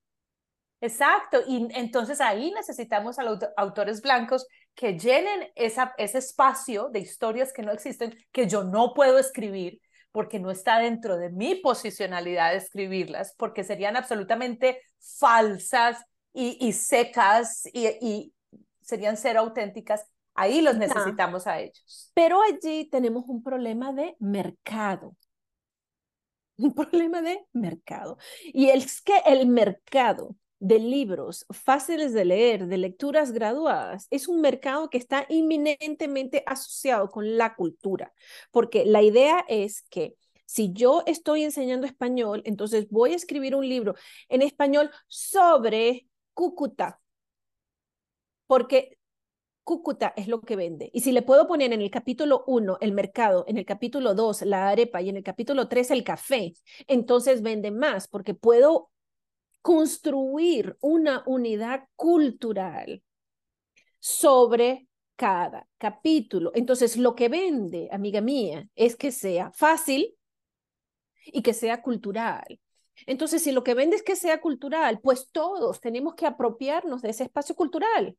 Exacto, 0.80 1.40
y 1.46 1.68
entonces 1.74 2.20
ahí 2.20 2.52
necesitamos 2.52 3.18
a 3.18 3.24
los 3.24 3.40
autores 3.56 4.00
blancos 4.00 4.46
que 4.74 4.96
llenen 4.96 5.50
esa, 5.56 5.92
ese 5.98 6.18
espacio 6.18 6.88
de 6.88 7.00
historias 7.00 7.52
que 7.52 7.62
no 7.62 7.72
existen, 7.72 8.16
que 8.30 8.46
yo 8.46 8.62
no 8.62 8.94
puedo 8.94 9.18
escribir, 9.18 9.80
porque 10.12 10.38
no 10.38 10.50
está 10.50 10.78
dentro 10.78 11.16
de 11.16 11.30
mi 11.30 11.54
posicionalidad 11.56 12.54
escribirlas, 12.54 13.34
porque 13.36 13.64
serían 13.64 13.96
absolutamente 13.96 14.80
falsas 14.98 16.04
y, 16.32 16.72
secas 16.72 17.64
y, 17.72 18.32
serían 18.80 19.16
ser 19.16 19.36
auténticas. 19.36 20.06
Ahí 20.34 20.60
los 20.60 20.76
necesitamos 20.76 21.46
a 21.46 21.58
ellos. 21.58 22.12
Pero 22.14 22.40
allí 22.42 22.88
tenemos 22.90 23.24
un 23.26 23.42
problema 23.42 23.92
de 23.92 24.16
mercado. 24.20 25.16
Un 26.56 26.74
problema 26.74 27.20
de 27.22 27.44
mercado. 27.52 28.18
Y 28.44 28.70
es 28.70 29.00
que 29.02 29.18
el 29.26 29.46
mercado 29.48 30.36
de 30.60 30.78
libros 30.78 31.46
fáciles 31.50 32.12
de 32.12 32.24
leer, 32.24 32.66
de 32.66 32.78
lecturas 32.78 33.32
graduadas, 33.32 34.06
es 34.10 34.28
un 34.28 34.40
mercado 34.40 34.90
que 34.90 34.98
está 34.98 35.26
inminentemente 35.28 36.42
asociado 36.46 37.10
con 37.10 37.36
la 37.36 37.54
cultura, 37.54 38.12
porque 38.50 38.84
la 38.84 39.02
idea 39.02 39.44
es 39.48 39.82
que 39.82 40.16
si 40.46 40.72
yo 40.72 41.02
estoy 41.06 41.44
enseñando 41.44 41.86
español, 41.86 42.42
entonces 42.44 42.88
voy 42.90 43.12
a 43.12 43.16
escribir 43.16 43.54
un 43.54 43.68
libro 43.68 43.94
en 44.28 44.42
español 44.42 44.90
sobre 45.06 46.08
Cúcuta, 46.34 47.00
porque 48.46 48.98
Cúcuta 49.62 50.14
es 50.16 50.28
lo 50.28 50.40
que 50.40 50.56
vende. 50.56 50.90
Y 50.94 51.00
si 51.00 51.12
le 51.12 51.20
puedo 51.20 51.46
poner 51.46 51.74
en 51.74 51.82
el 51.82 51.90
capítulo 51.90 52.42
1 52.46 52.78
el 52.80 52.92
mercado, 52.92 53.44
en 53.46 53.58
el 53.58 53.66
capítulo 53.66 54.14
2 54.14 54.42
la 54.42 54.70
arepa 54.70 55.02
y 55.02 55.10
en 55.10 55.18
el 55.18 55.22
capítulo 55.22 55.68
3 55.68 55.90
el 55.90 56.04
café, 56.04 56.54
entonces 56.86 57.42
vende 57.42 57.70
más 57.70 58.08
porque 58.08 58.32
puedo 58.32 58.90
construir 59.62 60.76
una 60.80 61.22
unidad 61.26 61.84
cultural 61.96 63.02
sobre 63.98 64.88
cada 65.16 65.66
capítulo. 65.78 66.52
Entonces, 66.54 66.96
lo 66.96 67.14
que 67.14 67.28
vende, 67.28 67.88
amiga 67.92 68.20
mía, 68.20 68.68
es 68.74 68.96
que 68.96 69.10
sea 69.10 69.50
fácil 69.52 70.14
y 71.26 71.42
que 71.42 71.52
sea 71.54 71.82
cultural. 71.82 72.60
Entonces, 73.06 73.42
si 73.42 73.52
lo 73.52 73.62
que 73.64 73.74
vende 73.74 73.96
es 73.96 74.02
que 74.02 74.16
sea 74.16 74.40
cultural, 74.40 75.00
pues 75.00 75.30
todos 75.30 75.80
tenemos 75.80 76.14
que 76.14 76.26
apropiarnos 76.26 77.02
de 77.02 77.10
ese 77.10 77.24
espacio 77.24 77.54
cultural, 77.54 78.16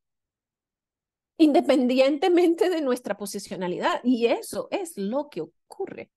independientemente 1.38 2.70
de 2.70 2.82
nuestra 2.82 3.18
posicionalidad. 3.18 4.02
Y 4.04 4.28
eso 4.28 4.68
es 4.72 4.98
lo 4.98 5.30
que 5.30 5.42
ocurre. 5.42 6.12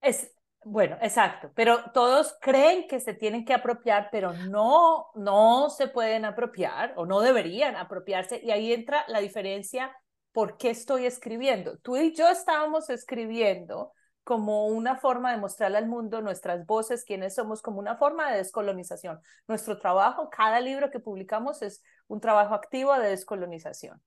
Es, 0.00 0.32
bueno, 0.68 0.98
exacto, 1.00 1.52
pero 1.54 1.92
todos 1.92 2.36
creen 2.40 2.88
que 2.88 2.98
se 2.98 3.14
tienen 3.14 3.44
que 3.44 3.54
apropiar, 3.54 4.08
pero 4.10 4.32
no, 4.32 5.06
no 5.14 5.70
se 5.70 5.86
pueden 5.86 6.24
apropiar 6.24 6.92
o 6.96 7.06
no 7.06 7.20
deberían 7.20 7.76
apropiarse. 7.76 8.40
Y 8.42 8.50
ahí 8.50 8.72
entra 8.72 9.04
la 9.06 9.20
diferencia, 9.20 9.96
¿por 10.32 10.56
qué 10.56 10.70
estoy 10.70 11.06
escribiendo? 11.06 11.78
Tú 11.78 11.96
y 11.96 12.12
yo 12.16 12.28
estábamos 12.28 12.90
escribiendo 12.90 13.92
como 14.24 14.66
una 14.66 14.96
forma 14.96 15.30
de 15.30 15.38
mostrarle 15.38 15.78
al 15.78 15.86
mundo 15.86 16.20
nuestras 16.20 16.66
voces, 16.66 17.04
quiénes 17.04 17.36
somos, 17.36 17.62
como 17.62 17.78
una 17.78 17.96
forma 17.96 18.28
de 18.32 18.38
descolonización. 18.38 19.20
Nuestro 19.46 19.78
trabajo, 19.78 20.30
cada 20.30 20.58
libro 20.58 20.90
que 20.90 20.98
publicamos 20.98 21.62
es 21.62 21.80
un 22.08 22.20
trabajo 22.20 22.54
activo 22.54 22.92
de 22.98 23.10
descolonización. 23.10 24.02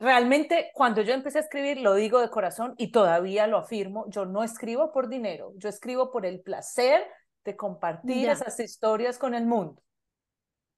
Realmente, 0.00 0.70
cuando 0.72 1.02
yo 1.02 1.12
empecé 1.12 1.38
a 1.38 1.42
escribir, 1.42 1.78
lo 1.78 1.94
digo 1.94 2.20
de 2.20 2.30
corazón 2.30 2.74
y 2.78 2.90
todavía 2.90 3.46
lo 3.46 3.58
afirmo, 3.58 4.08
yo 4.08 4.24
no 4.24 4.42
escribo 4.42 4.92
por 4.92 5.10
dinero, 5.10 5.52
yo 5.56 5.68
escribo 5.68 6.10
por 6.10 6.24
el 6.24 6.40
placer 6.40 7.06
de 7.44 7.54
compartir 7.54 8.30
esas 8.30 8.58
historias 8.60 9.18
con 9.18 9.34
el 9.34 9.44
mundo. 9.44 9.82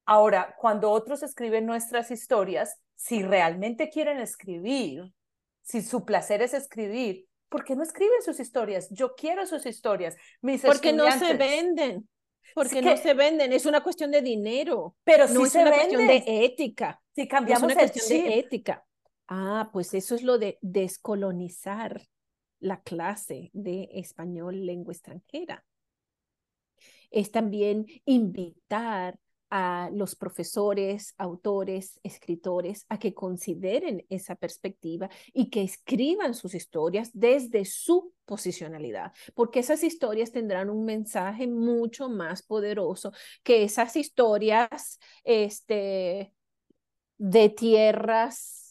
Ahora, 0.05 0.53
cuando 0.59 0.91
otros 0.91 1.23
escriben 1.23 1.65
nuestras 1.65 2.11
historias, 2.11 2.81
si 2.95 3.23
realmente 3.23 3.89
quieren 3.89 4.19
escribir, 4.19 5.13
si 5.61 5.81
su 5.81 6.03
placer 6.03 6.41
es 6.41 6.53
escribir, 6.53 7.25
¿por 7.47 7.63
qué 7.63 7.77
no 7.77 7.83
escriben 7.83 8.21
sus 8.23 8.41
historias? 8.41 8.89
Yo 8.91 9.15
quiero 9.15 9.45
sus 9.45 9.65
historias. 9.65 10.17
Mis 10.41 10.63
porque 10.63 10.91
no 10.91 11.09
se 11.17 11.35
venden. 11.35 12.09
Porque 12.53 12.81
no 12.81 12.97
se 12.97 13.13
venden, 13.13 13.53
es 13.53 13.65
una 13.65 13.81
cuestión 13.81 14.11
de 14.11 14.21
dinero. 14.21 14.97
Pero 15.05 15.29
no 15.29 15.45
es 15.45 15.55
una 15.55 15.71
cuestión 15.71 16.07
de 16.07 16.23
ética. 16.27 17.01
Si 17.15 17.25
cambiamos 17.25 17.71
es 17.71 17.75
una 17.77 17.87
cuestión 17.87 18.21
de 18.21 18.39
ética. 18.39 18.85
Ah, 19.27 19.69
pues 19.71 19.93
eso 19.93 20.15
es 20.15 20.23
lo 20.23 20.37
de 20.37 20.57
descolonizar 20.61 22.01
la 22.59 22.81
clase 22.81 23.49
de 23.53 23.89
español 23.93 24.65
lengua 24.65 24.93
extranjera. 24.93 25.65
Es 27.11 27.31
también 27.31 27.85
invitar 28.05 29.19
a 29.55 29.91
los 29.93 30.15
profesores, 30.15 31.13
autores, 31.19 31.99
escritores 32.01 32.87
a 32.89 32.97
que 32.97 33.13
consideren 33.13 34.03
esa 34.09 34.33
perspectiva 34.35 35.11
y 35.31 35.51
que 35.51 35.61
escriban 35.61 36.33
sus 36.33 36.55
historias 36.55 37.11
desde 37.13 37.63
su 37.65 38.13
posicionalidad, 38.25 39.13
porque 39.35 39.59
esas 39.59 39.83
historias 39.83 40.31
tendrán 40.31 40.71
un 40.71 40.85
mensaje 40.85 41.45
mucho 41.45 42.09
más 42.09 42.41
poderoso 42.41 43.11
que 43.43 43.63
esas 43.63 43.95
historias 43.95 44.99
este, 45.23 46.33
de 47.19 47.49
tierras 47.49 48.62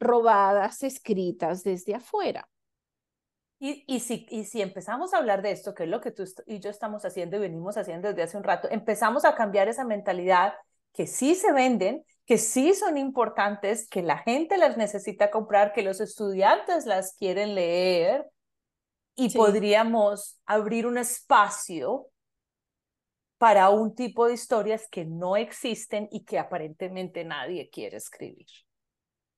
robadas 0.00 0.82
escritas 0.82 1.64
desde 1.64 1.94
afuera. 1.94 2.48
Y, 3.60 3.84
y, 3.88 4.00
si, 4.00 4.26
y 4.30 4.44
si 4.44 4.62
empezamos 4.62 5.12
a 5.12 5.18
hablar 5.18 5.42
de 5.42 5.50
esto, 5.50 5.74
que 5.74 5.82
es 5.82 5.88
lo 5.88 6.00
que 6.00 6.12
tú 6.12 6.24
y 6.46 6.60
yo 6.60 6.70
estamos 6.70 7.04
haciendo 7.04 7.36
y 7.36 7.40
venimos 7.40 7.76
haciendo 7.76 8.08
desde 8.08 8.22
hace 8.22 8.36
un 8.36 8.44
rato, 8.44 8.68
empezamos 8.70 9.24
a 9.24 9.34
cambiar 9.34 9.68
esa 9.68 9.84
mentalidad 9.84 10.54
que 10.92 11.06
sí 11.06 11.34
se 11.34 11.52
venden, 11.52 12.04
que 12.24 12.38
sí 12.38 12.74
son 12.74 12.96
importantes, 12.98 13.88
que 13.88 14.02
la 14.02 14.18
gente 14.18 14.58
las 14.58 14.76
necesita 14.76 15.30
comprar, 15.30 15.72
que 15.72 15.82
los 15.82 16.00
estudiantes 16.00 16.86
las 16.86 17.14
quieren 17.14 17.54
leer 17.54 18.26
y 19.16 19.30
podríamos 19.30 20.38
abrir 20.46 20.86
un 20.86 20.98
espacio 20.98 22.06
para 23.38 23.70
un 23.70 23.94
tipo 23.94 24.26
de 24.26 24.34
historias 24.34 24.88
que 24.88 25.04
no 25.04 25.36
existen 25.36 26.08
y 26.12 26.24
que 26.24 26.38
aparentemente 26.38 27.24
nadie 27.24 27.70
quiere 27.70 27.96
escribir. 27.96 28.46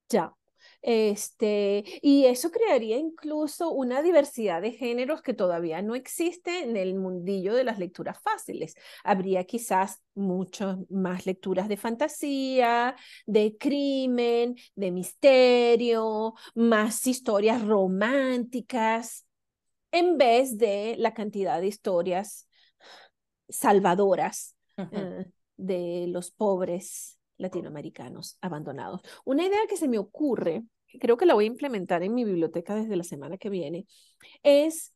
Ya, 0.09 0.35
este, 0.83 1.85
y 2.03 2.25
eso 2.27 2.51
crearía 2.51 2.97
incluso 2.97 3.71
una 3.71 4.03
diversidad 4.03 4.63
de 4.63 4.73
géneros 4.73 5.23
que 5.23 5.35
todavía 5.35 5.83
no 5.83 5.95
existe 5.95 6.63
en 6.63 6.77
el 6.77 6.95
mundillo 6.95 7.55
de 7.55 7.65
las 7.65 7.79
lecturas 7.79 8.19
fáciles. 8.23 8.75
Habría 9.05 9.45
quizás 9.45 10.03
muchas 10.15 10.79
más 10.89 11.27
lecturas 11.27 11.69
de 11.69 11.77
fantasía, 11.77 12.97
de 13.27 13.57
crimen, 13.59 14.57
de 14.75 14.91
misterio, 14.91 16.35
más 16.55 17.07
historias 17.07 17.65
románticas, 17.67 19.27
en 19.93 20.19
vez 20.19 20.57
de 20.57 20.97
la 20.99 21.15
cantidad 21.15 21.61
de 21.61 21.67
historias 21.67 22.49
salvadoras 23.49 24.57
eh, 24.77 25.27
de 25.57 26.07
los 26.09 26.31
pobres 26.31 27.20
latinoamericanos 27.41 28.37
abandonados. 28.41 29.01
Una 29.25 29.45
idea 29.45 29.61
que 29.69 29.77
se 29.77 29.89
me 29.89 29.99
ocurre, 29.99 30.63
que 30.87 30.99
creo 30.99 31.17
que 31.17 31.27
la 31.27 31.35
voy 31.35 31.45
a 31.45 31.49
implementar 31.49 32.03
en 32.03 32.15
mi 32.15 32.25
biblioteca 32.25 32.75
desde 32.75 32.97
la 32.97 33.05
semana 33.05 33.39
que 33.39 33.51
viene, 33.51 33.87
es 34.43 34.93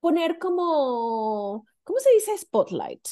poner 0.00 0.38
como, 0.38 1.66
¿cómo 1.82 1.98
se 1.98 2.12
dice? 2.12 2.36
Spotlight, 2.36 3.06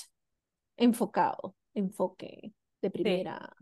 enfocado, 0.77 1.57
enfoque 1.75 2.53
de 2.81 2.91
primera. 2.91 3.57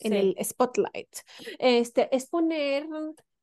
En 0.00 0.12
el 0.12 0.36
spotlight. 0.42 1.16
Este, 1.58 2.14
es 2.14 2.26
poner, 2.26 2.86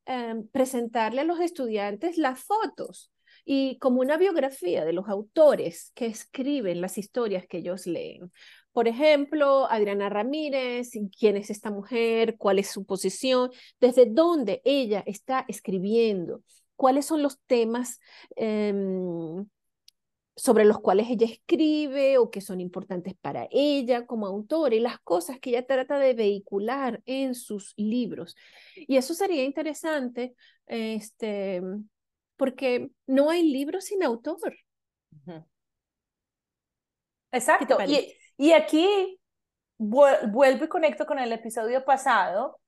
em, 0.04 0.46
presentarle 0.48 1.22
a 1.22 1.24
los 1.24 1.40
estudiantes 1.40 2.18
las 2.18 2.40
fotos 2.40 3.10
y 3.44 3.78
como 3.78 4.00
una 4.00 4.16
biografía 4.16 4.84
de 4.84 4.92
los 4.92 5.08
autores 5.08 5.90
que 5.94 6.06
escriben 6.06 6.80
las 6.80 6.98
historias 6.98 7.46
que 7.46 7.58
ellos 7.58 7.86
leen. 7.86 8.30
Por 8.72 8.88
ejemplo, 8.88 9.66
Adriana 9.70 10.08
Ramírez, 10.08 10.92
quién 11.18 11.36
es 11.36 11.50
esta 11.50 11.70
mujer, 11.70 12.36
cuál 12.38 12.58
es 12.58 12.68
su 12.68 12.84
posición, 12.84 13.50
desde 13.80 14.06
dónde 14.06 14.62
ella 14.64 15.02
está 15.06 15.44
escribiendo, 15.46 16.42
cuáles 16.74 17.04
son 17.04 17.22
los 17.22 17.38
temas 17.46 18.00
em, 18.34 19.46
sobre 20.34 20.64
los 20.64 20.80
cuales 20.80 21.08
ella 21.10 21.26
escribe 21.26 22.16
o 22.16 22.30
que 22.30 22.40
son 22.40 22.60
importantes 22.60 23.14
para 23.20 23.46
ella 23.50 24.06
como 24.06 24.26
autora 24.26 24.74
y 24.74 24.80
las 24.80 24.98
cosas 25.00 25.38
que 25.38 25.50
ella 25.50 25.66
trata 25.66 25.98
de 25.98 26.14
vehicular 26.14 27.02
en 27.04 27.34
sus 27.34 27.74
libros. 27.76 28.34
Y 28.74 28.96
eso 28.96 29.12
sería 29.12 29.44
interesante, 29.44 30.34
este, 30.66 31.60
porque 32.36 32.90
no 33.06 33.28
hay 33.28 33.42
libro 33.42 33.82
sin 33.82 34.02
autor. 34.02 34.56
Exacto. 37.32 37.76
Y, 37.86 38.14
y 38.42 38.54
aquí 38.54 39.20
vuelvo 39.78 40.64
y 40.64 40.68
conecto 40.68 41.06
con 41.06 41.20
el 41.20 41.30
episodio 41.30 41.84
pasado. 41.84 42.58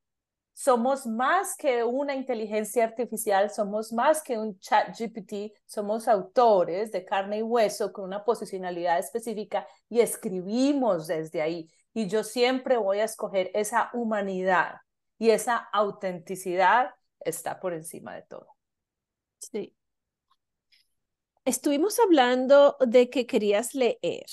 Somos 0.53 1.05
más 1.05 1.57
que 1.57 1.83
una 1.83 2.15
inteligencia 2.15 2.85
artificial, 2.85 3.51
somos 3.51 3.93
más 3.93 4.23
que 4.23 4.39
un 4.39 4.57
chat 4.61 4.97
GPT, 4.97 5.53
somos 5.67 6.07
autores 6.07 6.93
de 6.93 7.05
carne 7.05 7.39
y 7.39 7.43
hueso 7.43 7.93
con 7.93 8.05
una 8.05 8.25
posicionalidad 8.25 9.01
específica 9.01 9.67
y 9.89 9.99
escribimos 9.99 11.09
desde 11.09 11.43
ahí. 11.43 11.69
Y 11.93 12.07
yo 12.07 12.23
siempre 12.23 12.77
voy 12.77 13.01
a 13.01 13.05
escoger 13.07 13.51
esa 13.53 13.91
humanidad 13.95 14.77
y 15.19 15.31
esa 15.31 15.57
autenticidad 15.57 16.91
está 17.19 17.59
por 17.59 17.75
encima 17.75 18.15
de 18.15 18.23
todo. 18.23 18.47
Sí. 19.41 19.75
Estuvimos 21.45 21.99
hablando 21.99 22.77
de 22.79 23.11
que 23.11 23.27
querías 23.27 23.75
leer. 23.75 24.27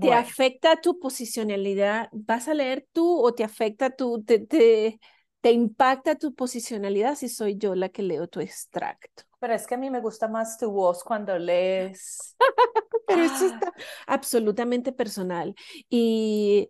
¿Te 0.00 0.12
afecta 0.12 0.80
tu 0.80 0.98
posicionalidad? 0.98 2.08
¿Vas 2.12 2.48
a 2.48 2.54
leer 2.54 2.86
tú 2.92 3.20
o 3.20 3.32
te 3.32 3.44
afecta 3.44 3.90
tu, 3.90 4.22
te, 4.24 4.40
te, 4.40 4.98
te 5.40 5.52
impacta 5.52 6.16
tu 6.16 6.34
posicionalidad 6.34 7.14
si 7.14 7.28
soy 7.28 7.56
yo 7.56 7.74
la 7.74 7.88
que 7.88 8.02
leo 8.02 8.26
tu 8.26 8.40
extracto? 8.40 9.22
Pero 9.38 9.54
es 9.54 9.66
que 9.66 9.74
a 9.74 9.78
mí 9.78 9.90
me 9.90 10.00
gusta 10.00 10.26
más 10.26 10.58
tu 10.58 10.70
voz 10.70 11.04
cuando 11.04 11.38
lees. 11.38 12.36
Pero 13.06 13.22
eso 13.22 13.46
está 13.46 13.72
absolutamente 14.06 14.92
personal. 14.92 15.54
Y 15.88 16.68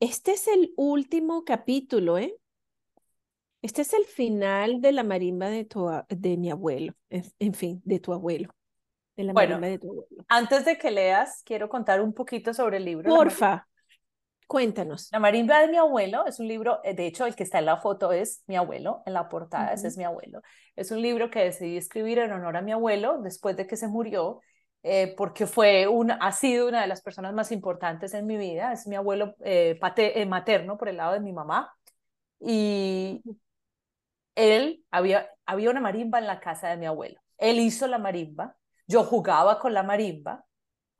este 0.00 0.32
es 0.32 0.48
el 0.48 0.72
último 0.76 1.44
capítulo, 1.44 2.16
¿eh? 2.16 2.36
Este 3.60 3.82
es 3.82 3.92
el 3.92 4.06
final 4.06 4.80
de 4.80 4.92
la 4.92 5.04
marimba 5.04 5.48
de, 5.48 5.64
tu, 5.64 5.88
de 6.08 6.36
mi 6.36 6.50
abuelo, 6.50 6.94
en 7.10 7.54
fin, 7.54 7.80
de 7.84 8.00
tu 8.00 8.12
abuelo 8.12 8.52
bueno, 9.32 9.60
Antes 10.28 10.64
de 10.64 10.78
que 10.78 10.90
leas, 10.90 11.42
quiero 11.44 11.68
contar 11.68 12.00
un 12.00 12.12
poquito 12.12 12.52
sobre 12.52 12.78
el 12.78 12.84
libro. 12.84 13.14
Porfa, 13.14 13.66
cuéntanos. 14.46 15.08
La 15.12 15.18
marimba 15.18 15.60
de 15.60 15.68
mi 15.68 15.76
abuelo 15.76 16.26
es 16.26 16.40
un 16.40 16.48
libro, 16.48 16.80
eh, 16.84 16.94
de 16.94 17.06
hecho, 17.06 17.26
el 17.26 17.34
que 17.34 17.42
está 17.42 17.58
en 17.58 17.66
la 17.66 17.78
foto 17.78 18.12
es 18.12 18.42
mi 18.46 18.56
abuelo, 18.56 19.02
en 19.06 19.14
la 19.14 19.28
portada 19.28 19.72
ese 19.72 19.88
es 19.88 19.96
mi 19.96 20.04
abuelo. 20.04 20.42
Es 20.76 20.90
un 20.90 21.00
libro 21.00 21.30
que 21.30 21.44
decidí 21.44 21.76
escribir 21.76 22.18
en 22.18 22.32
honor 22.32 22.56
a 22.56 22.62
mi 22.62 22.72
abuelo 22.72 23.20
después 23.22 23.56
de 23.56 23.66
que 23.66 23.76
se 23.76 23.88
murió, 23.88 24.40
eh, 24.82 25.14
porque 25.16 25.46
fue 25.46 25.86
un, 25.86 26.10
ha 26.10 26.32
sido 26.32 26.68
una 26.68 26.82
de 26.82 26.86
las 26.86 27.02
personas 27.02 27.32
más 27.32 27.52
importantes 27.52 28.14
en 28.14 28.26
mi 28.26 28.36
vida. 28.36 28.72
Es 28.72 28.86
mi 28.86 28.96
abuelo 28.96 29.36
eh, 29.44 29.78
materno 30.28 30.76
por 30.76 30.88
el 30.88 30.96
lado 30.96 31.12
de 31.12 31.20
mi 31.20 31.32
mamá. 31.32 31.74
Y 32.40 33.22
él, 34.34 34.84
había, 34.90 35.30
había 35.46 35.70
una 35.70 35.80
marimba 35.80 36.18
en 36.18 36.26
la 36.26 36.40
casa 36.40 36.68
de 36.68 36.76
mi 36.76 36.86
abuelo. 36.86 37.20
Él 37.38 37.58
hizo 37.58 37.86
la 37.86 37.98
marimba 37.98 38.56
Yo 38.86 39.04
jugaba 39.04 39.58
con 39.58 39.74
la 39.74 39.82
marimba, 39.82 40.44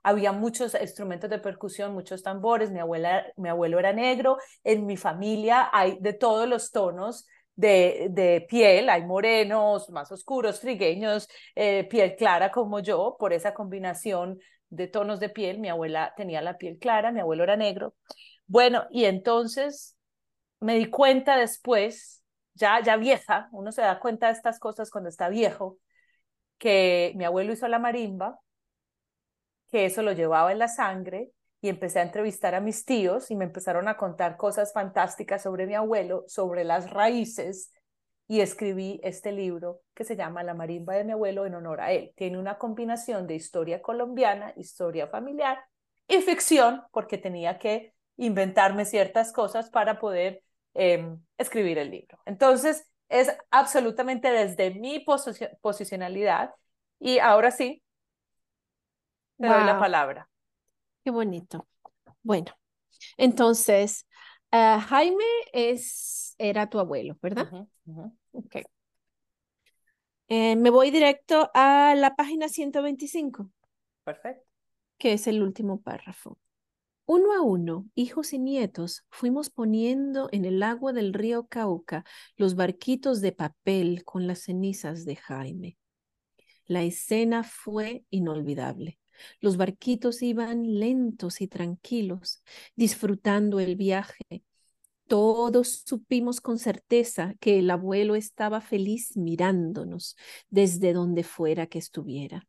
había 0.02 0.32
muchos 0.32 0.76
instrumentos 0.80 1.30
de 1.30 1.38
percusión, 1.38 1.92
muchos 1.92 2.22
tambores, 2.22 2.70
mi, 2.70 2.80
abuela, 2.80 3.24
mi 3.36 3.48
abuelo 3.48 3.78
era 3.78 3.92
negro, 3.92 4.38
en 4.64 4.86
mi 4.86 4.96
familia 4.96 5.70
hay 5.72 5.98
de 6.00 6.12
todos 6.12 6.48
los 6.48 6.72
tonos 6.72 7.26
de, 7.54 8.08
de 8.10 8.44
piel, 8.48 8.88
hay 8.88 9.04
morenos, 9.04 9.90
más 9.90 10.10
oscuros, 10.10 10.60
trigueños, 10.60 11.28
eh, 11.54 11.84
piel 11.84 12.16
clara 12.16 12.50
como 12.50 12.80
yo, 12.80 13.16
por 13.18 13.32
esa 13.32 13.54
combinación 13.54 14.38
de 14.70 14.88
tonos 14.88 15.20
de 15.20 15.28
piel, 15.28 15.58
mi 15.58 15.68
abuela 15.68 16.14
tenía 16.16 16.40
la 16.42 16.56
piel 16.56 16.78
clara, 16.78 17.12
mi 17.12 17.20
abuelo 17.20 17.44
era 17.44 17.56
negro. 17.56 17.94
Bueno, 18.46 18.86
y 18.90 19.04
entonces 19.04 19.96
me 20.60 20.76
di 20.76 20.86
cuenta 20.86 21.36
después, 21.36 22.22
ya, 22.54 22.80
ya 22.82 22.96
vieja, 22.96 23.48
uno 23.52 23.70
se 23.70 23.82
da 23.82 24.00
cuenta 24.00 24.26
de 24.26 24.32
estas 24.32 24.58
cosas 24.58 24.90
cuando 24.90 25.10
está 25.10 25.28
viejo, 25.28 25.78
que 26.58 27.12
mi 27.16 27.24
abuelo 27.24 27.52
hizo 27.52 27.68
la 27.68 27.78
marimba, 27.78 28.38
que 29.70 29.86
eso 29.86 30.02
lo 30.02 30.12
llevaba 30.12 30.52
en 30.52 30.58
la 30.58 30.68
sangre 30.68 31.30
y 31.60 31.68
empecé 31.68 32.00
a 32.00 32.02
entrevistar 32.02 32.54
a 32.54 32.60
mis 32.60 32.84
tíos 32.84 33.30
y 33.30 33.36
me 33.36 33.44
empezaron 33.44 33.88
a 33.88 33.96
contar 33.96 34.36
cosas 34.36 34.72
fantásticas 34.72 35.42
sobre 35.42 35.66
mi 35.66 35.74
abuelo, 35.74 36.24
sobre 36.26 36.64
las 36.64 36.90
raíces 36.90 37.72
y 38.28 38.40
escribí 38.40 39.00
este 39.02 39.32
libro 39.32 39.80
que 39.94 40.04
se 40.04 40.16
llama 40.16 40.42
La 40.42 40.54
marimba 40.54 40.94
de 40.94 41.04
mi 41.04 41.12
abuelo 41.12 41.46
en 41.46 41.54
honor 41.54 41.80
a 41.80 41.92
él. 41.92 42.12
Tiene 42.16 42.38
una 42.38 42.58
combinación 42.58 43.26
de 43.26 43.34
historia 43.34 43.82
colombiana, 43.82 44.52
historia 44.56 45.06
familiar 45.06 45.58
y 46.08 46.20
ficción 46.20 46.82
porque 46.92 47.18
tenía 47.18 47.58
que 47.58 47.94
inventarme 48.16 48.84
ciertas 48.84 49.32
cosas 49.32 49.70
para 49.70 49.98
poder 49.98 50.42
em, 50.74 51.20
escribir 51.38 51.78
el 51.78 51.90
libro. 51.90 52.18
Entonces, 52.26 52.86
es 53.12 53.30
absolutamente 53.50 54.30
desde 54.30 54.70
mi 54.74 55.04
posicionalidad 55.60 56.54
y 56.98 57.18
ahora 57.18 57.50
sí, 57.50 57.82
te 59.38 59.46
doy 59.46 59.64
la 59.64 59.78
palabra. 59.78 60.28
Qué 61.04 61.10
bonito. 61.10 61.68
Bueno, 62.22 62.52
entonces, 63.18 64.06
ah, 64.50 64.80
Jaime 64.88 65.24
es, 65.52 66.34
era 66.38 66.70
tu 66.70 66.78
abuelo, 66.78 67.18
¿verdad? 67.20 67.48
Ok. 68.32 68.56
Eh, 70.28 70.56
me 70.56 70.70
voy 70.70 70.90
directo 70.90 71.50
a 71.52 71.94
la 71.94 72.16
página 72.16 72.48
125. 72.48 73.50
Perfecto. 74.04 74.46
Que 74.96 75.12
es 75.12 75.26
el 75.26 75.42
último 75.42 75.82
párrafo. 75.82 76.38
Uno 77.06 77.32
a 77.34 77.42
uno, 77.42 77.88
hijos 77.94 78.32
y 78.32 78.38
nietos, 78.38 79.04
fuimos 79.10 79.50
poniendo 79.50 80.28
en 80.32 80.44
el 80.44 80.62
agua 80.62 80.92
del 80.92 81.12
río 81.12 81.46
Cauca 81.46 82.04
los 82.36 82.54
barquitos 82.54 83.20
de 83.20 83.32
papel 83.32 84.04
con 84.04 84.26
las 84.26 84.44
cenizas 84.44 85.04
de 85.04 85.16
Jaime. 85.16 85.76
La 86.66 86.82
escena 86.84 87.42
fue 87.42 88.04
inolvidable. 88.10 88.98
Los 89.40 89.56
barquitos 89.56 90.22
iban 90.22 90.78
lentos 90.78 91.40
y 91.40 91.48
tranquilos, 91.48 92.42
disfrutando 92.76 93.60
el 93.60 93.76
viaje. 93.76 94.44
Todos 95.08 95.82
supimos 95.84 96.40
con 96.40 96.58
certeza 96.58 97.34
que 97.40 97.58
el 97.58 97.70
abuelo 97.70 98.14
estaba 98.14 98.60
feliz 98.60 99.16
mirándonos 99.16 100.16
desde 100.48 100.92
donde 100.92 101.24
fuera 101.24 101.66
que 101.66 101.78
estuviera. 101.78 102.46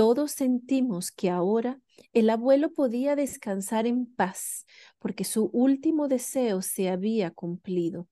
Todos 0.00 0.32
sentimos 0.32 1.12
que 1.12 1.28
ahora 1.28 1.78
el 2.14 2.30
abuelo 2.30 2.72
podía 2.72 3.16
descansar 3.16 3.86
en 3.86 4.06
paz 4.06 4.64
porque 4.98 5.24
su 5.24 5.50
último 5.52 6.08
deseo 6.08 6.62
se 6.62 6.88
había 6.88 7.30
cumplido. 7.32 8.08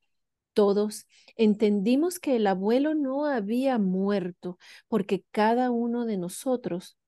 Todos 0.53 1.07
entendimos 1.35 2.19
que 2.19 2.37
el 2.37 2.47
abuelo 2.47 2.95
no 2.95 3.25
había 3.25 3.79
muerto 3.79 4.59
porque 4.89 5.25
cada 5.31 5.71
uno 5.71 6.05
de 6.05 6.19
nosotros 6.19 6.99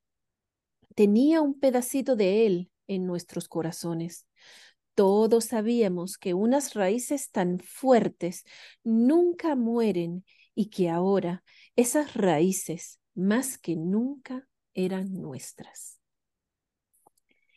tenía 0.94 1.42
un 1.42 1.60
pedacito 1.60 2.16
de 2.16 2.46
él 2.46 2.70
en 2.86 3.04
nuestros 3.04 3.48
corazones. 3.48 4.26
Todos 4.94 5.44
sabíamos 5.44 6.16
que 6.16 6.32
unas 6.32 6.72
raíces 6.72 7.30
tan 7.30 7.58
fuertes 7.58 8.44
nunca 8.82 9.56
mueren 9.56 10.24
y 10.54 10.70
que 10.70 10.88
ahora 10.88 11.44
esas 11.76 12.14
raíces 12.14 12.98
más 13.14 13.58
que 13.58 13.76
nunca 13.76 14.46
eran 14.74 15.20
nuestras. 15.20 16.00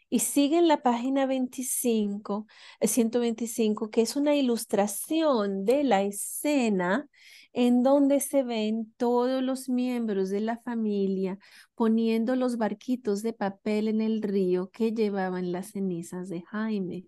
Y 0.09 0.19
sigue 0.19 0.59
en 0.59 0.67
la 0.67 0.83
página 0.83 1.25
25, 1.25 2.45
125, 2.81 3.89
que 3.89 4.01
es 4.01 4.15
una 4.15 4.35
ilustración 4.35 5.65
de 5.65 5.83
la 5.83 6.03
escena 6.03 7.07
en 7.51 7.81
donde 7.81 8.19
se 8.19 8.43
ven 8.43 8.93
todos 8.97 9.41
los 9.41 9.69
miembros 9.69 10.29
de 10.29 10.39
la 10.39 10.57
familia 10.57 11.39
poniendo 11.73 12.35
los 12.35 12.57
barquitos 12.57 13.23
de 13.23 13.33
papel 13.33 13.87
en 13.87 14.01
el 14.01 14.21
río 14.21 14.69
que 14.71 14.91
llevaban 14.91 15.51
las 15.51 15.71
cenizas 15.71 16.29
de 16.29 16.43
Jaime. 16.43 17.05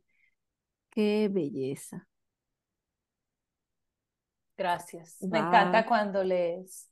Qué 0.89 1.29
belleza. 1.31 2.07
Gracias. 4.57 5.17
Me 5.21 5.39
encanta 5.39 5.85
cuando 5.85 6.23
lees. 6.23 6.89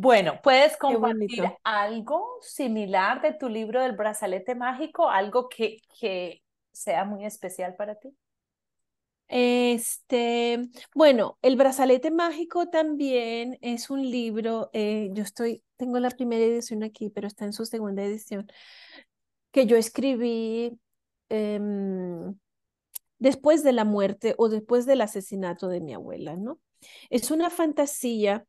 Bueno, 0.00 0.38
¿puedes 0.44 0.76
compartir 0.76 1.42
algo 1.64 2.38
similar 2.40 3.20
de 3.20 3.32
tu 3.32 3.48
libro 3.48 3.82
del 3.82 3.96
brazalete 3.96 4.54
mágico? 4.54 5.10
Algo 5.10 5.48
que, 5.48 5.78
que 5.98 6.40
sea 6.70 7.04
muy 7.04 7.24
especial 7.26 7.74
para 7.74 7.96
ti. 7.96 8.16
Este, 9.26 10.68
bueno, 10.94 11.36
El 11.42 11.56
brazalete 11.56 12.12
mágico 12.12 12.68
también 12.68 13.58
es 13.60 13.90
un 13.90 14.08
libro, 14.08 14.70
eh, 14.72 15.10
yo 15.14 15.24
estoy, 15.24 15.64
tengo 15.76 15.98
la 15.98 16.10
primera 16.10 16.44
edición 16.44 16.84
aquí, 16.84 17.10
pero 17.10 17.26
está 17.26 17.44
en 17.44 17.52
su 17.52 17.66
segunda 17.66 18.04
edición, 18.04 18.46
que 19.50 19.66
yo 19.66 19.76
escribí 19.76 20.78
em, 21.28 22.38
después 23.18 23.64
de 23.64 23.72
la 23.72 23.84
muerte 23.84 24.36
o 24.38 24.48
después 24.48 24.86
del 24.86 25.00
asesinato 25.00 25.66
de 25.66 25.80
mi 25.80 25.92
abuela, 25.92 26.36
¿no? 26.36 26.60
Es 27.10 27.32
una 27.32 27.50
fantasía 27.50 28.46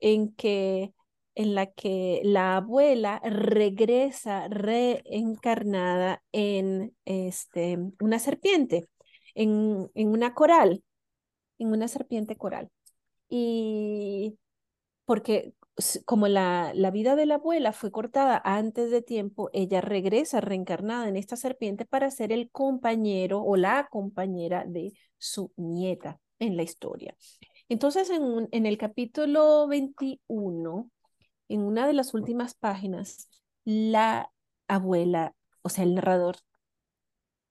en 0.00 0.34
que 0.34 0.92
en 1.34 1.54
la 1.54 1.66
que 1.66 2.20
la 2.24 2.56
abuela 2.56 3.20
regresa 3.24 4.48
reencarnada 4.48 6.20
en 6.32 6.96
este, 7.04 7.78
una 8.00 8.18
serpiente 8.18 8.88
en, 9.38 9.90
una 9.94 10.34
coral, 10.34 10.82
en 11.58 11.68
una 11.72 11.88
serpiente 11.88 12.36
coral. 12.36 12.70
Y 13.28 14.38
porque 15.04 15.54
como 16.04 16.28
la, 16.28 16.72
la, 16.74 16.90
vida 16.90 17.16
de 17.16 17.26
la 17.26 17.36
abuela 17.36 17.72
fue 17.72 17.92
cortada 17.92 18.40
antes 18.44 18.90
de 18.90 19.02
tiempo, 19.02 19.50
ella 19.52 19.80
regresa 19.80 20.40
reencarnada 20.40 21.08
en 21.08 21.16
esta 21.16 21.36
serpiente 21.36 21.86
para 21.86 22.10
ser 22.10 22.32
el 22.32 22.50
compañero 22.50 23.42
o 23.42 23.56
la 23.56 23.88
compañera 23.90 24.64
de 24.66 24.92
su 25.18 25.52
nieta 25.56 26.20
en 26.40 26.56
la 26.56 26.64
historia. 26.64 27.16
Entonces, 27.68 28.10
en, 28.10 28.66
el 28.66 28.78
capítulo 28.78 29.66
21, 29.68 30.90
en 31.48 31.60
una 31.62 31.86
de 31.86 31.92
las 31.92 32.14
últimas 32.14 32.54
páginas, 32.54 33.28
la 33.64 34.30
abuela, 34.68 35.34
o 35.62 35.68
sea, 35.68 35.84
el 35.84 35.94
narrador, 35.94 36.36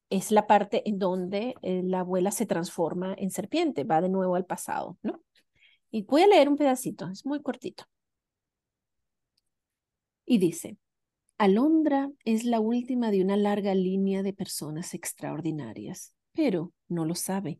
es 0.10 0.32
la 0.32 0.48
parte 0.48 0.88
en 0.90 1.00
donde 1.00 1.56
eh, 1.62 1.82
la 1.84 2.00
abuela 2.00 2.32
se 2.32 2.46
transforma 2.46 3.14
en 3.18 3.30
serpiente, 3.30 3.84
va 3.84 4.02
de 4.02 4.10
nuevo 4.10 4.36
al 4.36 4.46
pasado, 4.46 4.98
¿no? 5.04 5.22
Y 5.92 6.04
voy 6.04 6.24
a 6.24 6.28
leer 6.28 6.50
un 6.50 6.58
pedacito, 6.58 7.08
es 7.10 7.26
muy 7.26 7.42
cortito. 7.42 7.86
Y 10.26 10.40
dice, 10.40 10.78
Alondra 11.38 12.12
es 12.26 12.44
la 12.44 12.60
última 12.60 13.12
de 13.12 13.22
una 13.22 13.38
larga 13.38 13.76
línea 13.76 14.24
de 14.24 14.34
personas 14.34 14.94
extraordinarias, 14.94 16.14
pero 16.34 16.74
no 16.88 17.06
lo 17.06 17.16
sabe. 17.16 17.60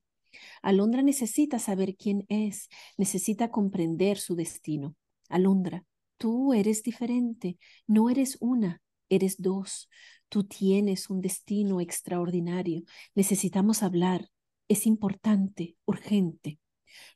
Alondra 0.62 1.02
necesita 1.02 1.60
saber 1.60 1.96
quién 1.96 2.26
es, 2.30 2.70
necesita 2.98 3.50
comprender 3.50 4.18
su 4.18 4.36
destino. 4.36 4.96
Alondra, 5.30 5.84
tú 6.18 6.54
eres 6.54 6.84
diferente, 6.84 7.58
no 7.86 8.10
eres 8.10 8.38
una, 8.40 8.82
eres 9.10 9.42
dos. 9.42 9.90
Tú 10.30 10.44
tienes 10.44 11.10
un 11.10 11.22
destino 11.22 11.80
extraordinario. 11.80 12.84
Necesitamos 13.16 13.84
hablar. 13.84 14.30
Es 14.68 14.86
importante, 14.86 15.78
urgente. 15.86 16.60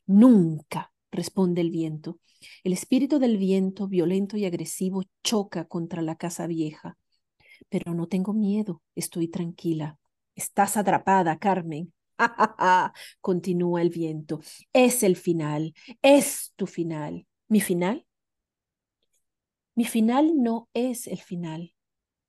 Nunca, 0.06 0.92
responde 1.10 1.60
el 1.60 1.70
viento. 1.70 2.18
El 2.64 2.72
espíritu 2.72 3.18
del 3.18 3.36
viento, 3.36 3.86
violento 3.88 4.36
y 4.36 4.46
agresivo, 4.46 5.04
choca 5.22 5.66
contra 5.66 6.02
la 6.02 6.16
casa 6.16 6.46
vieja. 6.46 6.96
Pero 7.68 7.94
no 7.94 8.08
tengo 8.08 8.32
miedo, 8.32 8.82
estoy 8.94 9.28
tranquila. 9.28 9.98
Estás 10.34 10.76
atrapada, 10.76 11.38
Carmen. 11.38 11.92
Continúa 13.20 13.82
el 13.82 13.90
viento. 13.90 14.40
Es 14.72 15.02
el 15.02 15.16
final, 15.16 15.74
es 16.02 16.52
tu 16.56 16.66
final. 16.66 17.26
¿Mi 17.48 17.60
final? 17.60 18.06
Mi 19.74 19.84
final 19.84 20.32
no 20.36 20.68
es 20.74 21.06
el 21.06 21.18
final 21.18 21.74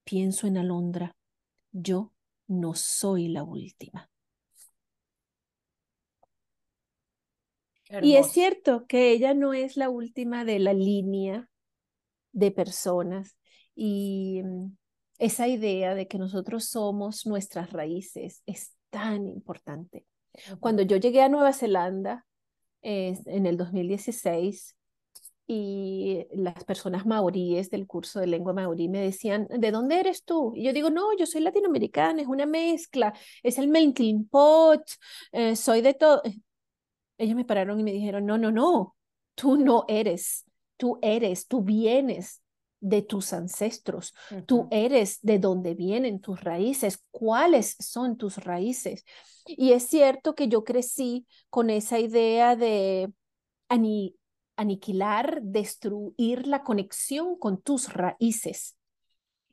pienso 0.04 0.48
en 0.48 0.58
Alondra, 0.58 1.16
yo 1.72 2.14
no 2.48 2.76
soy 2.76 3.28
la 3.28 3.44
última. 3.44 4.10
Y 8.02 8.16
es 8.16 8.32
cierto 8.32 8.88
que 8.88 9.12
ella 9.12 9.36
no 9.36 9.54
es 9.54 9.78
la 9.78 9.90
última 9.90 10.46
de 10.46 10.58
la 10.58 10.74
línea 10.74 11.48
de 12.32 12.50
personas 12.50 13.38
y 13.76 14.42
mm, 14.44 14.76
esa 15.20 15.48
idea 15.48 15.94
de 15.94 16.08
que 16.08 16.18
nosotros 16.18 16.66
somos 16.66 17.28
nuestras 17.28 17.72
raíces 17.72 18.42
es 18.48 18.74
tan 18.94 19.28
importante. 19.28 20.06
Cuando 20.60 20.84
yo 20.84 20.98
llegué 20.98 21.24
a 21.24 21.30
Nueva 21.30 21.52
Zelanda 21.52 22.26
eh, 22.84 23.18
en 23.26 23.48
el 23.48 23.58
2016 23.58 24.76
y 25.48 26.28
las 26.32 26.64
personas 26.64 27.08
maoríes 27.08 27.72
del 27.72 27.88
curso 27.88 28.20
de 28.20 28.28
lengua 28.28 28.54
maorí 28.54 28.90
me 28.90 29.00
decían, 29.00 29.48
¿de 29.50 29.72
dónde 29.72 30.00
eres 30.00 30.24
tú? 30.24 30.54
Y 30.56 30.64
yo 30.64 30.74
digo, 30.74 30.92
no, 30.92 31.18
yo 31.18 31.26
soy 31.26 31.42
latinoamericana, 31.42 32.22
es 32.22 32.28
una 32.28 32.46
mezcla, 32.46 33.14
es 33.42 33.58
el 33.58 33.68
melting 33.68 34.28
pot, 34.28 34.84
eh, 35.32 35.56
soy 35.56 35.82
de 35.82 35.96
todo. 35.96 36.22
Ellos 37.18 37.36
me 37.36 37.46
pararon 37.46 37.80
y 37.80 37.84
me 37.84 37.94
dijeron, 37.94 38.28
no, 38.28 38.38
no, 38.38 38.52
no, 38.52 38.96
tú 39.34 39.58
no 39.58 39.86
eres, 39.88 40.46
tú 40.78 41.00
eres, 41.02 41.48
tú 41.48 41.64
vienes 41.64 42.43
de 42.84 43.02
tus 43.02 43.32
ancestros, 43.32 44.14
tú 44.46 44.68
eres 44.70 45.20
de 45.22 45.40
donde 45.40 45.74
vienen 45.74 46.20
tus 46.20 46.42
raíces, 46.42 47.02
cuáles 47.12 47.78
son 47.80 48.18
tus 48.18 48.38
raíces. 48.38 49.06
Y 49.46 49.72
es 49.72 49.88
cierto 49.88 50.36
que 50.36 50.50
yo 50.50 50.66
crecí 50.66 51.26
con 51.50 51.70
esa 51.70 51.98
idea 52.00 52.58
de 52.58 53.12
aniquilar, 54.58 55.42
destruir 55.42 56.46
la 56.46 56.64
conexión 56.64 57.38
con 57.38 57.62
tus 57.62 57.94
raíces. 57.94 58.76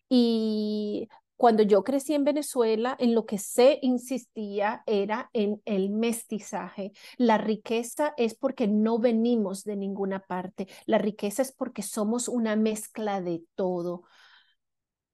Y 0.08 1.08
cuando 1.40 1.62
yo 1.62 1.84
crecí 1.84 2.12
en 2.12 2.24
Venezuela, 2.24 2.94
en 3.00 3.14
lo 3.14 3.24
que 3.24 3.38
se 3.38 3.78
insistía 3.80 4.82
era 4.84 5.30
en 5.32 5.62
el 5.64 5.88
mestizaje. 5.88 6.92
La 7.16 7.38
riqueza 7.38 8.12
es 8.18 8.34
porque 8.34 8.68
no 8.68 8.98
venimos 8.98 9.64
de 9.64 9.74
ninguna 9.74 10.20
parte. 10.20 10.68
La 10.84 10.98
riqueza 10.98 11.40
es 11.40 11.50
porque 11.50 11.80
somos 11.80 12.28
una 12.28 12.56
mezcla 12.56 13.22
de 13.22 13.42
todo. 13.54 14.02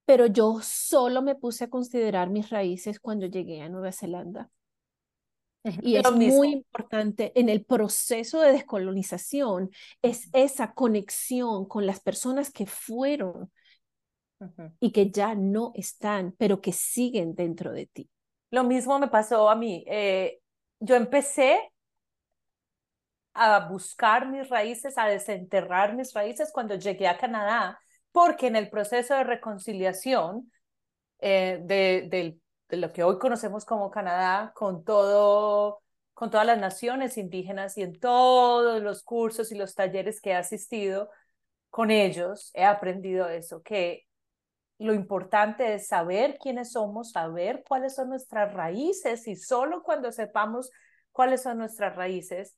Pero 0.05 0.27
yo 0.27 0.59
solo 0.65 1.23
me 1.23 1.37
puse 1.37 1.63
a 1.63 1.71
considerar 1.71 2.29
mis 2.29 2.51
raíces 2.51 2.99
cuando 2.99 3.27
llegué 3.27 3.63
a 3.63 3.69
Nueva 3.69 3.93
Zelanda. 3.93 4.51
Y 5.81 5.95
es 5.95 6.11
muy 6.11 6.55
importante 6.55 7.31
en 7.39 7.49
el 7.49 7.65
proceso 7.65 8.41
de 8.41 8.51
descolonización, 8.51 9.71
es 10.03 10.29
esa 10.33 10.75
conexión 10.75 11.67
con 11.67 11.87
las 11.87 12.01
personas 12.01 12.51
que 12.51 12.67
fueron 12.67 13.53
y 14.81 14.93
que 14.93 15.11
ya 15.11 15.35
no 15.35 15.73
están, 15.75 16.35
pero 16.39 16.61
que 16.61 16.73
siguen 16.73 17.35
dentro 17.35 17.73
de 17.73 17.87
ti. 17.87 18.11
Lo 18.51 18.65
mismo 18.65 18.99
me 18.99 19.09
pasó 19.09 19.49
a 19.49 19.57
mí. 19.57 19.85
Eh, 19.87 20.41
yo 20.81 20.95
empecé 20.95 21.73
a 23.33 23.69
buscar 23.69 24.29
mis 24.29 24.49
raíces, 24.49 24.97
a 24.97 25.07
desenterrar 25.07 25.95
mis 25.95 26.13
raíces 26.15 26.51
cuando 26.53 26.75
llegué 26.75 27.07
a 27.07 27.19
Canadá, 27.19 27.79
porque 28.13 28.47
en 28.47 28.57
el 28.57 28.71
proceso 28.71 29.15
de 29.15 29.25
reconciliación 29.25 30.51
eh, 31.19 31.59
de, 31.63 32.09
de, 32.09 32.39
de, 32.69 32.77
lo 32.77 32.93
que 32.93 33.03
hoy 33.03 33.19
conocemos 33.19 33.65
como 33.65 33.91
Canadá, 33.91 34.53
con 34.55 34.85
todo, 34.85 35.83
con 36.15 36.31
todas 36.31 36.47
las 36.47 36.59
naciones 36.59 37.19
indígenas 37.19 37.77
y 37.77 37.83
en 37.83 37.99
todos 37.99 38.83
los 38.83 39.03
cursos 39.03 39.53
y 39.53 39.55
los 39.55 39.75
talleres 39.75 40.21
que 40.21 40.31
he 40.31 40.35
asistido 40.35 41.11
con 41.69 41.91
ellos, 41.91 42.51
he 42.55 42.65
aprendido 42.65 43.29
eso, 43.29 43.63
que 43.63 44.06
lo 44.79 44.93
importante 44.93 45.75
es 45.75 45.89
saber 45.89 46.39
quiénes 46.39 46.73
somos, 46.73 47.13
saber 47.13 47.65
cuáles 47.67 47.95
son 47.95 48.11
nuestras 48.11 48.53
raíces 48.53 49.27
y 49.27 49.37
solo 49.37 49.83
cuando 49.83 50.13
sepamos 50.13 50.71
cuáles 51.13 51.43
son 51.43 51.59
nuestras 51.59 51.97
raíces 51.97 52.57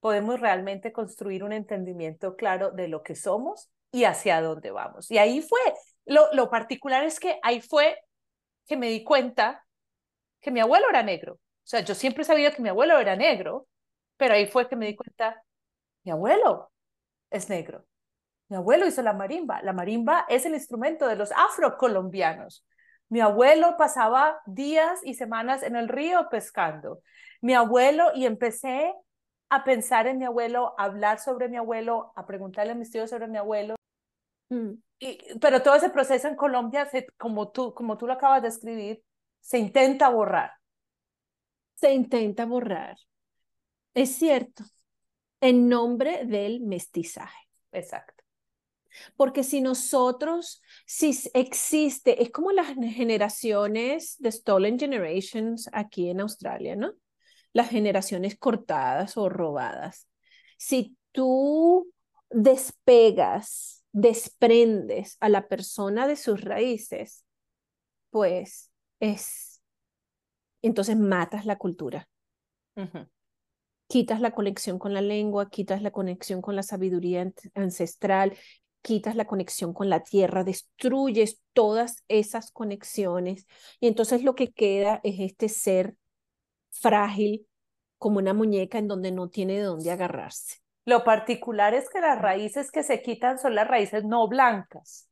podemos 0.00 0.40
realmente 0.40 0.92
construir 0.92 1.44
un 1.44 1.52
entendimiento 1.52 2.34
claro 2.36 2.70
de 2.70 2.88
lo 2.88 3.02
que 3.02 3.14
somos 3.14 3.70
y 3.92 4.04
hacia 4.04 4.40
dónde 4.40 4.70
vamos. 4.70 5.10
Y 5.10 5.18
ahí 5.18 5.42
fue, 5.42 5.60
lo, 6.06 6.32
lo 6.32 6.48
particular 6.48 7.04
es 7.04 7.20
que 7.20 7.38
ahí 7.42 7.60
fue 7.60 7.98
que 8.66 8.76
me 8.76 8.88
di 8.88 9.04
cuenta 9.04 9.64
que 10.40 10.50
mi 10.50 10.60
abuelo 10.60 10.88
era 10.88 11.02
negro. 11.02 11.34
O 11.34 11.38
sea, 11.70 11.80
yo 11.80 11.94
siempre 11.94 12.24
sabido 12.24 12.52
que 12.52 12.62
mi 12.62 12.70
abuelo 12.70 12.98
era 12.98 13.16
negro, 13.16 13.68
pero 14.16 14.34
ahí 14.34 14.46
fue 14.46 14.68
que 14.68 14.76
me 14.76 14.86
di 14.86 14.96
cuenta, 14.96 15.42
mi 16.04 16.12
abuelo 16.12 16.72
es 17.30 17.48
negro. 17.50 17.84
Mi 18.50 18.56
abuelo 18.56 18.86
hizo 18.86 19.00
la 19.02 19.12
marimba. 19.12 19.62
La 19.62 19.72
marimba 19.72 20.26
es 20.28 20.44
el 20.44 20.54
instrumento 20.54 21.06
de 21.06 21.14
los 21.14 21.30
afrocolombianos. 21.32 22.66
Mi 23.08 23.20
abuelo 23.20 23.76
pasaba 23.78 24.40
días 24.44 25.00
y 25.04 25.14
semanas 25.14 25.62
en 25.62 25.76
el 25.76 25.88
río 25.88 26.28
pescando. 26.28 27.00
Mi 27.40 27.54
abuelo, 27.54 28.10
y 28.14 28.26
empecé 28.26 28.92
a 29.50 29.62
pensar 29.62 30.08
en 30.08 30.18
mi 30.18 30.24
abuelo, 30.24 30.74
a 30.78 30.84
hablar 30.84 31.20
sobre 31.20 31.48
mi 31.48 31.56
abuelo, 31.56 32.12
a 32.16 32.26
preguntarle 32.26 32.72
a 32.72 32.74
mis 32.74 32.90
tíos 32.90 33.08
sobre 33.08 33.28
mi 33.28 33.38
abuelo. 33.38 33.76
Mm. 34.48 34.72
Y, 34.98 35.18
pero 35.40 35.62
todo 35.62 35.76
ese 35.76 35.90
proceso 35.90 36.26
en 36.26 36.34
Colombia, 36.34 36.90
como, 37.18 37.50
tú, 37.50 37.72
como 37.72 37.96
tú 37.96 38.08
lo 38.08 38.14
acabas 38.14 38.42
de 38.42 38.48
escribir, 38.48 39.02
se 39.40 39.58
intenta 39.58 40.08
borrar. 40.08 40.52
Se 41.76 41.92
intenta 41.92 42.46
borrar. 42.46 42.96
Es 43.94 44.16
cierto, 44.16 44.64
en 45.40 45.68
nombre 45.68 46.26
del 46.26 46.60
mestizaje. 46.60 47.48
Exacto. 47.70 48.19
Porque 49.16 49.44
si 49.44 49.60
nosotros, 49.60 50.62
si 50.86 51.16
existe, 51.34 52.22
es 52.22 52.30
como 52.30 52.52
las 52.52 52.68
generaciones 52.68 54.16
de 54.18 54.32
Stolen 54.32 54.78
Generations 54.78 55.68
aquí 55.72 56.10
en 56.10 56.20
Australia, 56.20 56.76
¿no? 56.76 56.92
Las 57.52 57.70
generaciones 57.70 58.38
cortadas 58.38 59.16
o 59.16 59.28
robadas. 59.28 60.08
Si 60.56 60.96
tú 61.12 61.92
despegas, 62.30 63.84
desprendes 63.92 65.16
a 65.20 65.28
la 65.28 65.48
persona 65.48 66.06
de 66.06 66.16
sus 66.16 66.40
raíces, 66.42 67.24
pues 68.10 68.70
es, 69.00 69.60
entonces 70.62 70.96
matas 70.96 71.46
la 71.46 71.56
cultura. 71.56 72.08
Quitas 73.88 74.20
la 74.20 74.30
conexión 74.30 74.78
con 74.78 74.94
la 74.94 75.00
lengua, 75.00 75.50
quitas 75.50 75.82
la 75.82 75.90
conexión 75.90 76.40
con 76.40 76.54
la 76.54 76.62
sabiduría 76.62 77.30
ancestral, 77.54 78.36
quitas 78.82 79.16
la 79.16 79.26
conexión 79.26 79.72
con 79.72 79.88
la 79.88 80.02
tierra, 80.02 80.44
destruyes 80.44 81.40
todas 81.52 82.02
esas 82.08 82.50
conexiones 82.50 83.46
y 83.80 83.88
entonces 83.88 84.22
lo 84.22 84.34
que 84.34 84.52
queda 84.52 85.00
es 85.02 85.16
este 85.20 85.48
ser 85.48 85.96
frágil 86.70 87.46
como 87.98 88.18
una 88.18 88.32
muñeca 88.32 88.78
en 88.78 88.88
donde 88.88 89.12
no 89.12 89.28
tiene 89.28 89.54
de 89.54 89.62
dónde 89.62 89.90
agarrarse. 89.90 90.58
Lo 90.86 91.04
particular 91.04 91.74
es 91.74 91.90
que 91.90 92.00
las 92.00 92.20
raíces 92.20 92.70
que 92.70 92.82
se 92.82 93.02
quitan 93.02 93.38
son 93.38 93.54
las 93.54 93.68
raíces 93.68 94.04
no 94.04 94.26
blancas. 94.28 95.08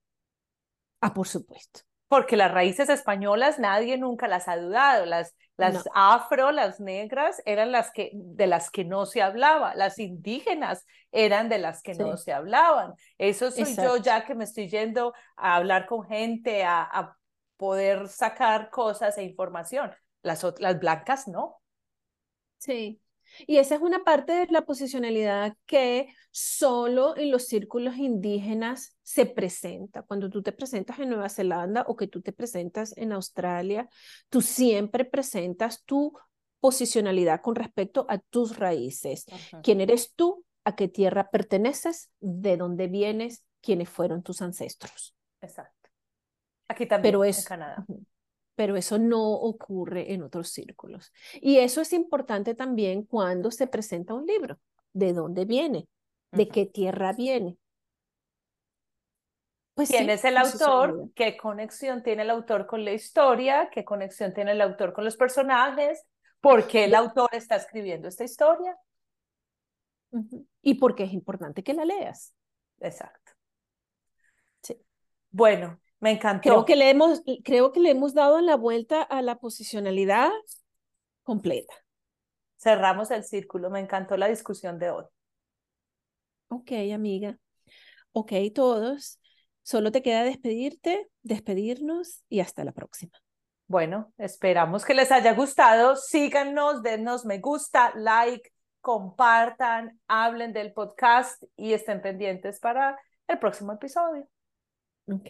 Ah, 1.01 1.13
por 1.13 1.29
supuesto. 1.29 1.81
Porque 2.09 2.37
las 2.37 2.51
raíces 2.51 2.89
españolas 2.89 3.59
nadie 3.59 3.99
nunca 3.99 4.27
las 4.29 4.49
ha 4.49 4.57
dudado, 4.57 5.05
las 5.05 5.35
las 5.59 5.89
afro, 5.93 6.53
las 6.53 6.81
negras, 6.81 7.43
eran 7.45 7.73
las 7.73 7.91
que, 7.91 8.11
de 8.15 8.47
las 8.47 8.71
que 8.71 8.85
no 8.85 9.07
se 9.07 9.21
hablaba. 9.21 9.75
Las 9.75 9.99
indígenas 9.99 10.87
eran 11.13 11.49
de 11.49 11.59
las 11.59 11.83
que 11.83 11.95
no 11.95 12.17
se 12.17 12.33
hablaban. 12.33 12.95
Eso 13.19 13.51
soy 13.51 13.75
yo 13.75 13.97
ya 13.97 14.25
que 14.25 14.35
me 14.35 14.45
estoy 14.45 14.69
yendo 14.69 15.13
a 15.37 15.57
hablar 15.57 15.87
con 15.87 16.07
gente, 16.07 16.65
a, 16.65 16.83
a 16.83 17.17
poder 17.57 18.09
sacar 18.09 18.71
cosas 18.71 19.19
e 19.19 19.25
información. 19.25 19.93
Las, 20.23 20.47
las 20.59 20.79
blancas 20.79 21.29
no. 21.29 21.61
Sí, 22.59 23.01
y 23.47 23.59
esa 23.59 23.77
es 23.77 23.81
una 23.81 24.05
parte 24.05 24.33
de 24.33 24.47
la 24.51 24.63
posicionalidad 24.63 25.57
que 25.67 26.09
solo 26.31 27.17
en 27.17 27.31
los 27.31 27.47
círculos 27.47 27.97
indígenas 27.97 28.97
se 29.03 29.27
presenta. 29.27 30.03
Cuando 30.03 30.31
tú 30.31 30.43
te 30.43 30.53
presentas 30.53 30.99
en 30.99 31.11
Nueva 31.11 31.29
Zelanda 31.29 31.85
o 31.89 31.97
que 31.97 32.07
tú 32.07 32.23
te 32.23 32.33
presentas 32.33 32.97
en 32.97 33.13
Australia, 33.13 33.89
tú 34.29 34.41
siempre 34.41 35.05
presentas 35.05 35.85
tu 35.85 36.17
posicionalidad 36.61 37.41
con 37.41 37.55
respecto 37.55 38.07
a 38.09 38.19
tus 38.19 38.57
raíces. 38.57 39.27
¿Quién 39.63 39.81
eres 39.81 40.15
tú? 40.15 40.45
¿A 40.65 40.75
qué 40.75 40.89
tierra 40.89 41.31
perteneces? 41.31 42.11
¿De 42.21 42.57
dónde 42.57 42.89
vienes? 42.89 43.45
¿Quiénes 43.61 43.89
fueron 43.89 44.23
tus 44.23 44.43
ancestros? 44.43 45.15
Exacto. 45.41 45.91
Aquí 46.69 46.87
también, 46.87 47.13
Pero 47.13 47.25
es, 47.25 47.39
en 47.39 47.45
Canadá 47.45 47.87
pero 48.59 48.75
eso 48.75 48.99
no 48.99 49.23
ocurre 49.35 50.13
en 50.13 50.25
otros 50.25 50.49
círculos. 50.49 51.13
Y 51.35 51.59
eso 51.59 51.81
es 51.81 51.93
importante 51.93 52.57
también 52.57 53.05
cuando 53.05 53.53
se 53.53 53.69
presenta 53.69 54.15
un 54.15 54.27
libro. 54.27 54.59
¿De 54.93 55.13
dónde 55.13 55.45
viene? 55.45 55.87
¿De 56.33 56.49
qué 56.49 56.67
tierra 56.67 57.13
viene? 57.13 57.57
Pues 59.75 59.91
¿Quién 59.91 60.11
es 60.11 60.25
el 60.25 60.37
autor? 60.37 61.09
¿Qué 61.15 61.37
conexión 61.37 62.03
tiene 62.03 62.23
el 62.23 62.31
autor 62.31 62.67
con 62.67 62.85
la 62.85 62.91
historia? 62.91 63.71
¿Qué 63.73 63.85
conexión 63.85 64.35
tiene 64.35 64.51
el 64.51 64.61
autor 64.61 64.93
con 64.93 65.05
los 65.05 65.17
personajes? 65.17 66.05
¿Por 66.41 66.67
qué 66.67 66.87
el 66.87 66.97
autor 66.97 67.29
está 67.35 67.55
escribiendo 67.55 68.09
esta 68.09 68.25
historia? 68.25 68.77
Y 70.63 70.75
por 70.75 70.97
qué 70.97 71.05
es 71.05 71.13
importante 71.13 71.63
que 71.63 71.75
la 71.75 71.85
leas. 71.85 72.35
Exacto. 72.81 73.35
Sí. 74.63 74.77
Bueno, 75.31 75.79
me 76.01 76.13
encantó. 76.13 76.43
Creo 76.43 76.65
que 76.65 76.77
le 76.77 76.91
hemos, 76.91 77.23
creo 77.45 77.73
que 77.73 77.81
le 77.81 77.91
hemos 77.91 78.15
dado 78.15 78.41
la 78.41 78.57
vuelta 78.57 79.03
a 79.03 79.23
la 79.23 79.37
posicionalidad 79.37 80.31
completa. 81.23 81.75
Cerramos 82.57 83.11
el 83.11 83.25
círculo. 83.25 83.71
Me 83.71 83.81
encantó 83.81 84.17
la 84.17 84.29
discusión 84.29 84.79
de 84.79 84.91
hoy. 84.91 85.05
Ok, 86.49 86.73
amiga. 86.93 87.39
Ok, 88.13 88.33
todos. 88.55 89.21
Solo 89.63 89.93
te 89.93 90.03
queda 90.03 90.25
despedirte, 90.25 91.09
despedirnos 91.23 92.23
y 92.29 92.41
hasta 92.41 92.65
la 92.65 92.73
próxima. 92.73 93.13
Bueno, 93.67 94.15
esperamos 94.17 94.85
que 94.85 94.95
les 94.95 95.13
haya 95.13 95.35
gustado. 95.35 95.95
Síganos, 95.95 96.83
denos 96.83 97.27
me 97.27 97.39
gusta, 97.39 97.93
like, 97.95 98.51
compartan, 98.81 100.01
hablen 100.09 100.55
del 100.55 100.73
podcast 100.73 101.43
y 101.55 101.75
estén 101.75 102.01
pendientes 102.01 102.61
para 102.61 102.99
el 103.27 103.39
próximo 103.39 103.75
episodio. 103.75 104.27
Ok, 105.07 105.29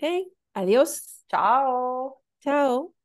adiós. 0.62 1.24
Chao. 1.28 2.20
Chao. 2.40 2.97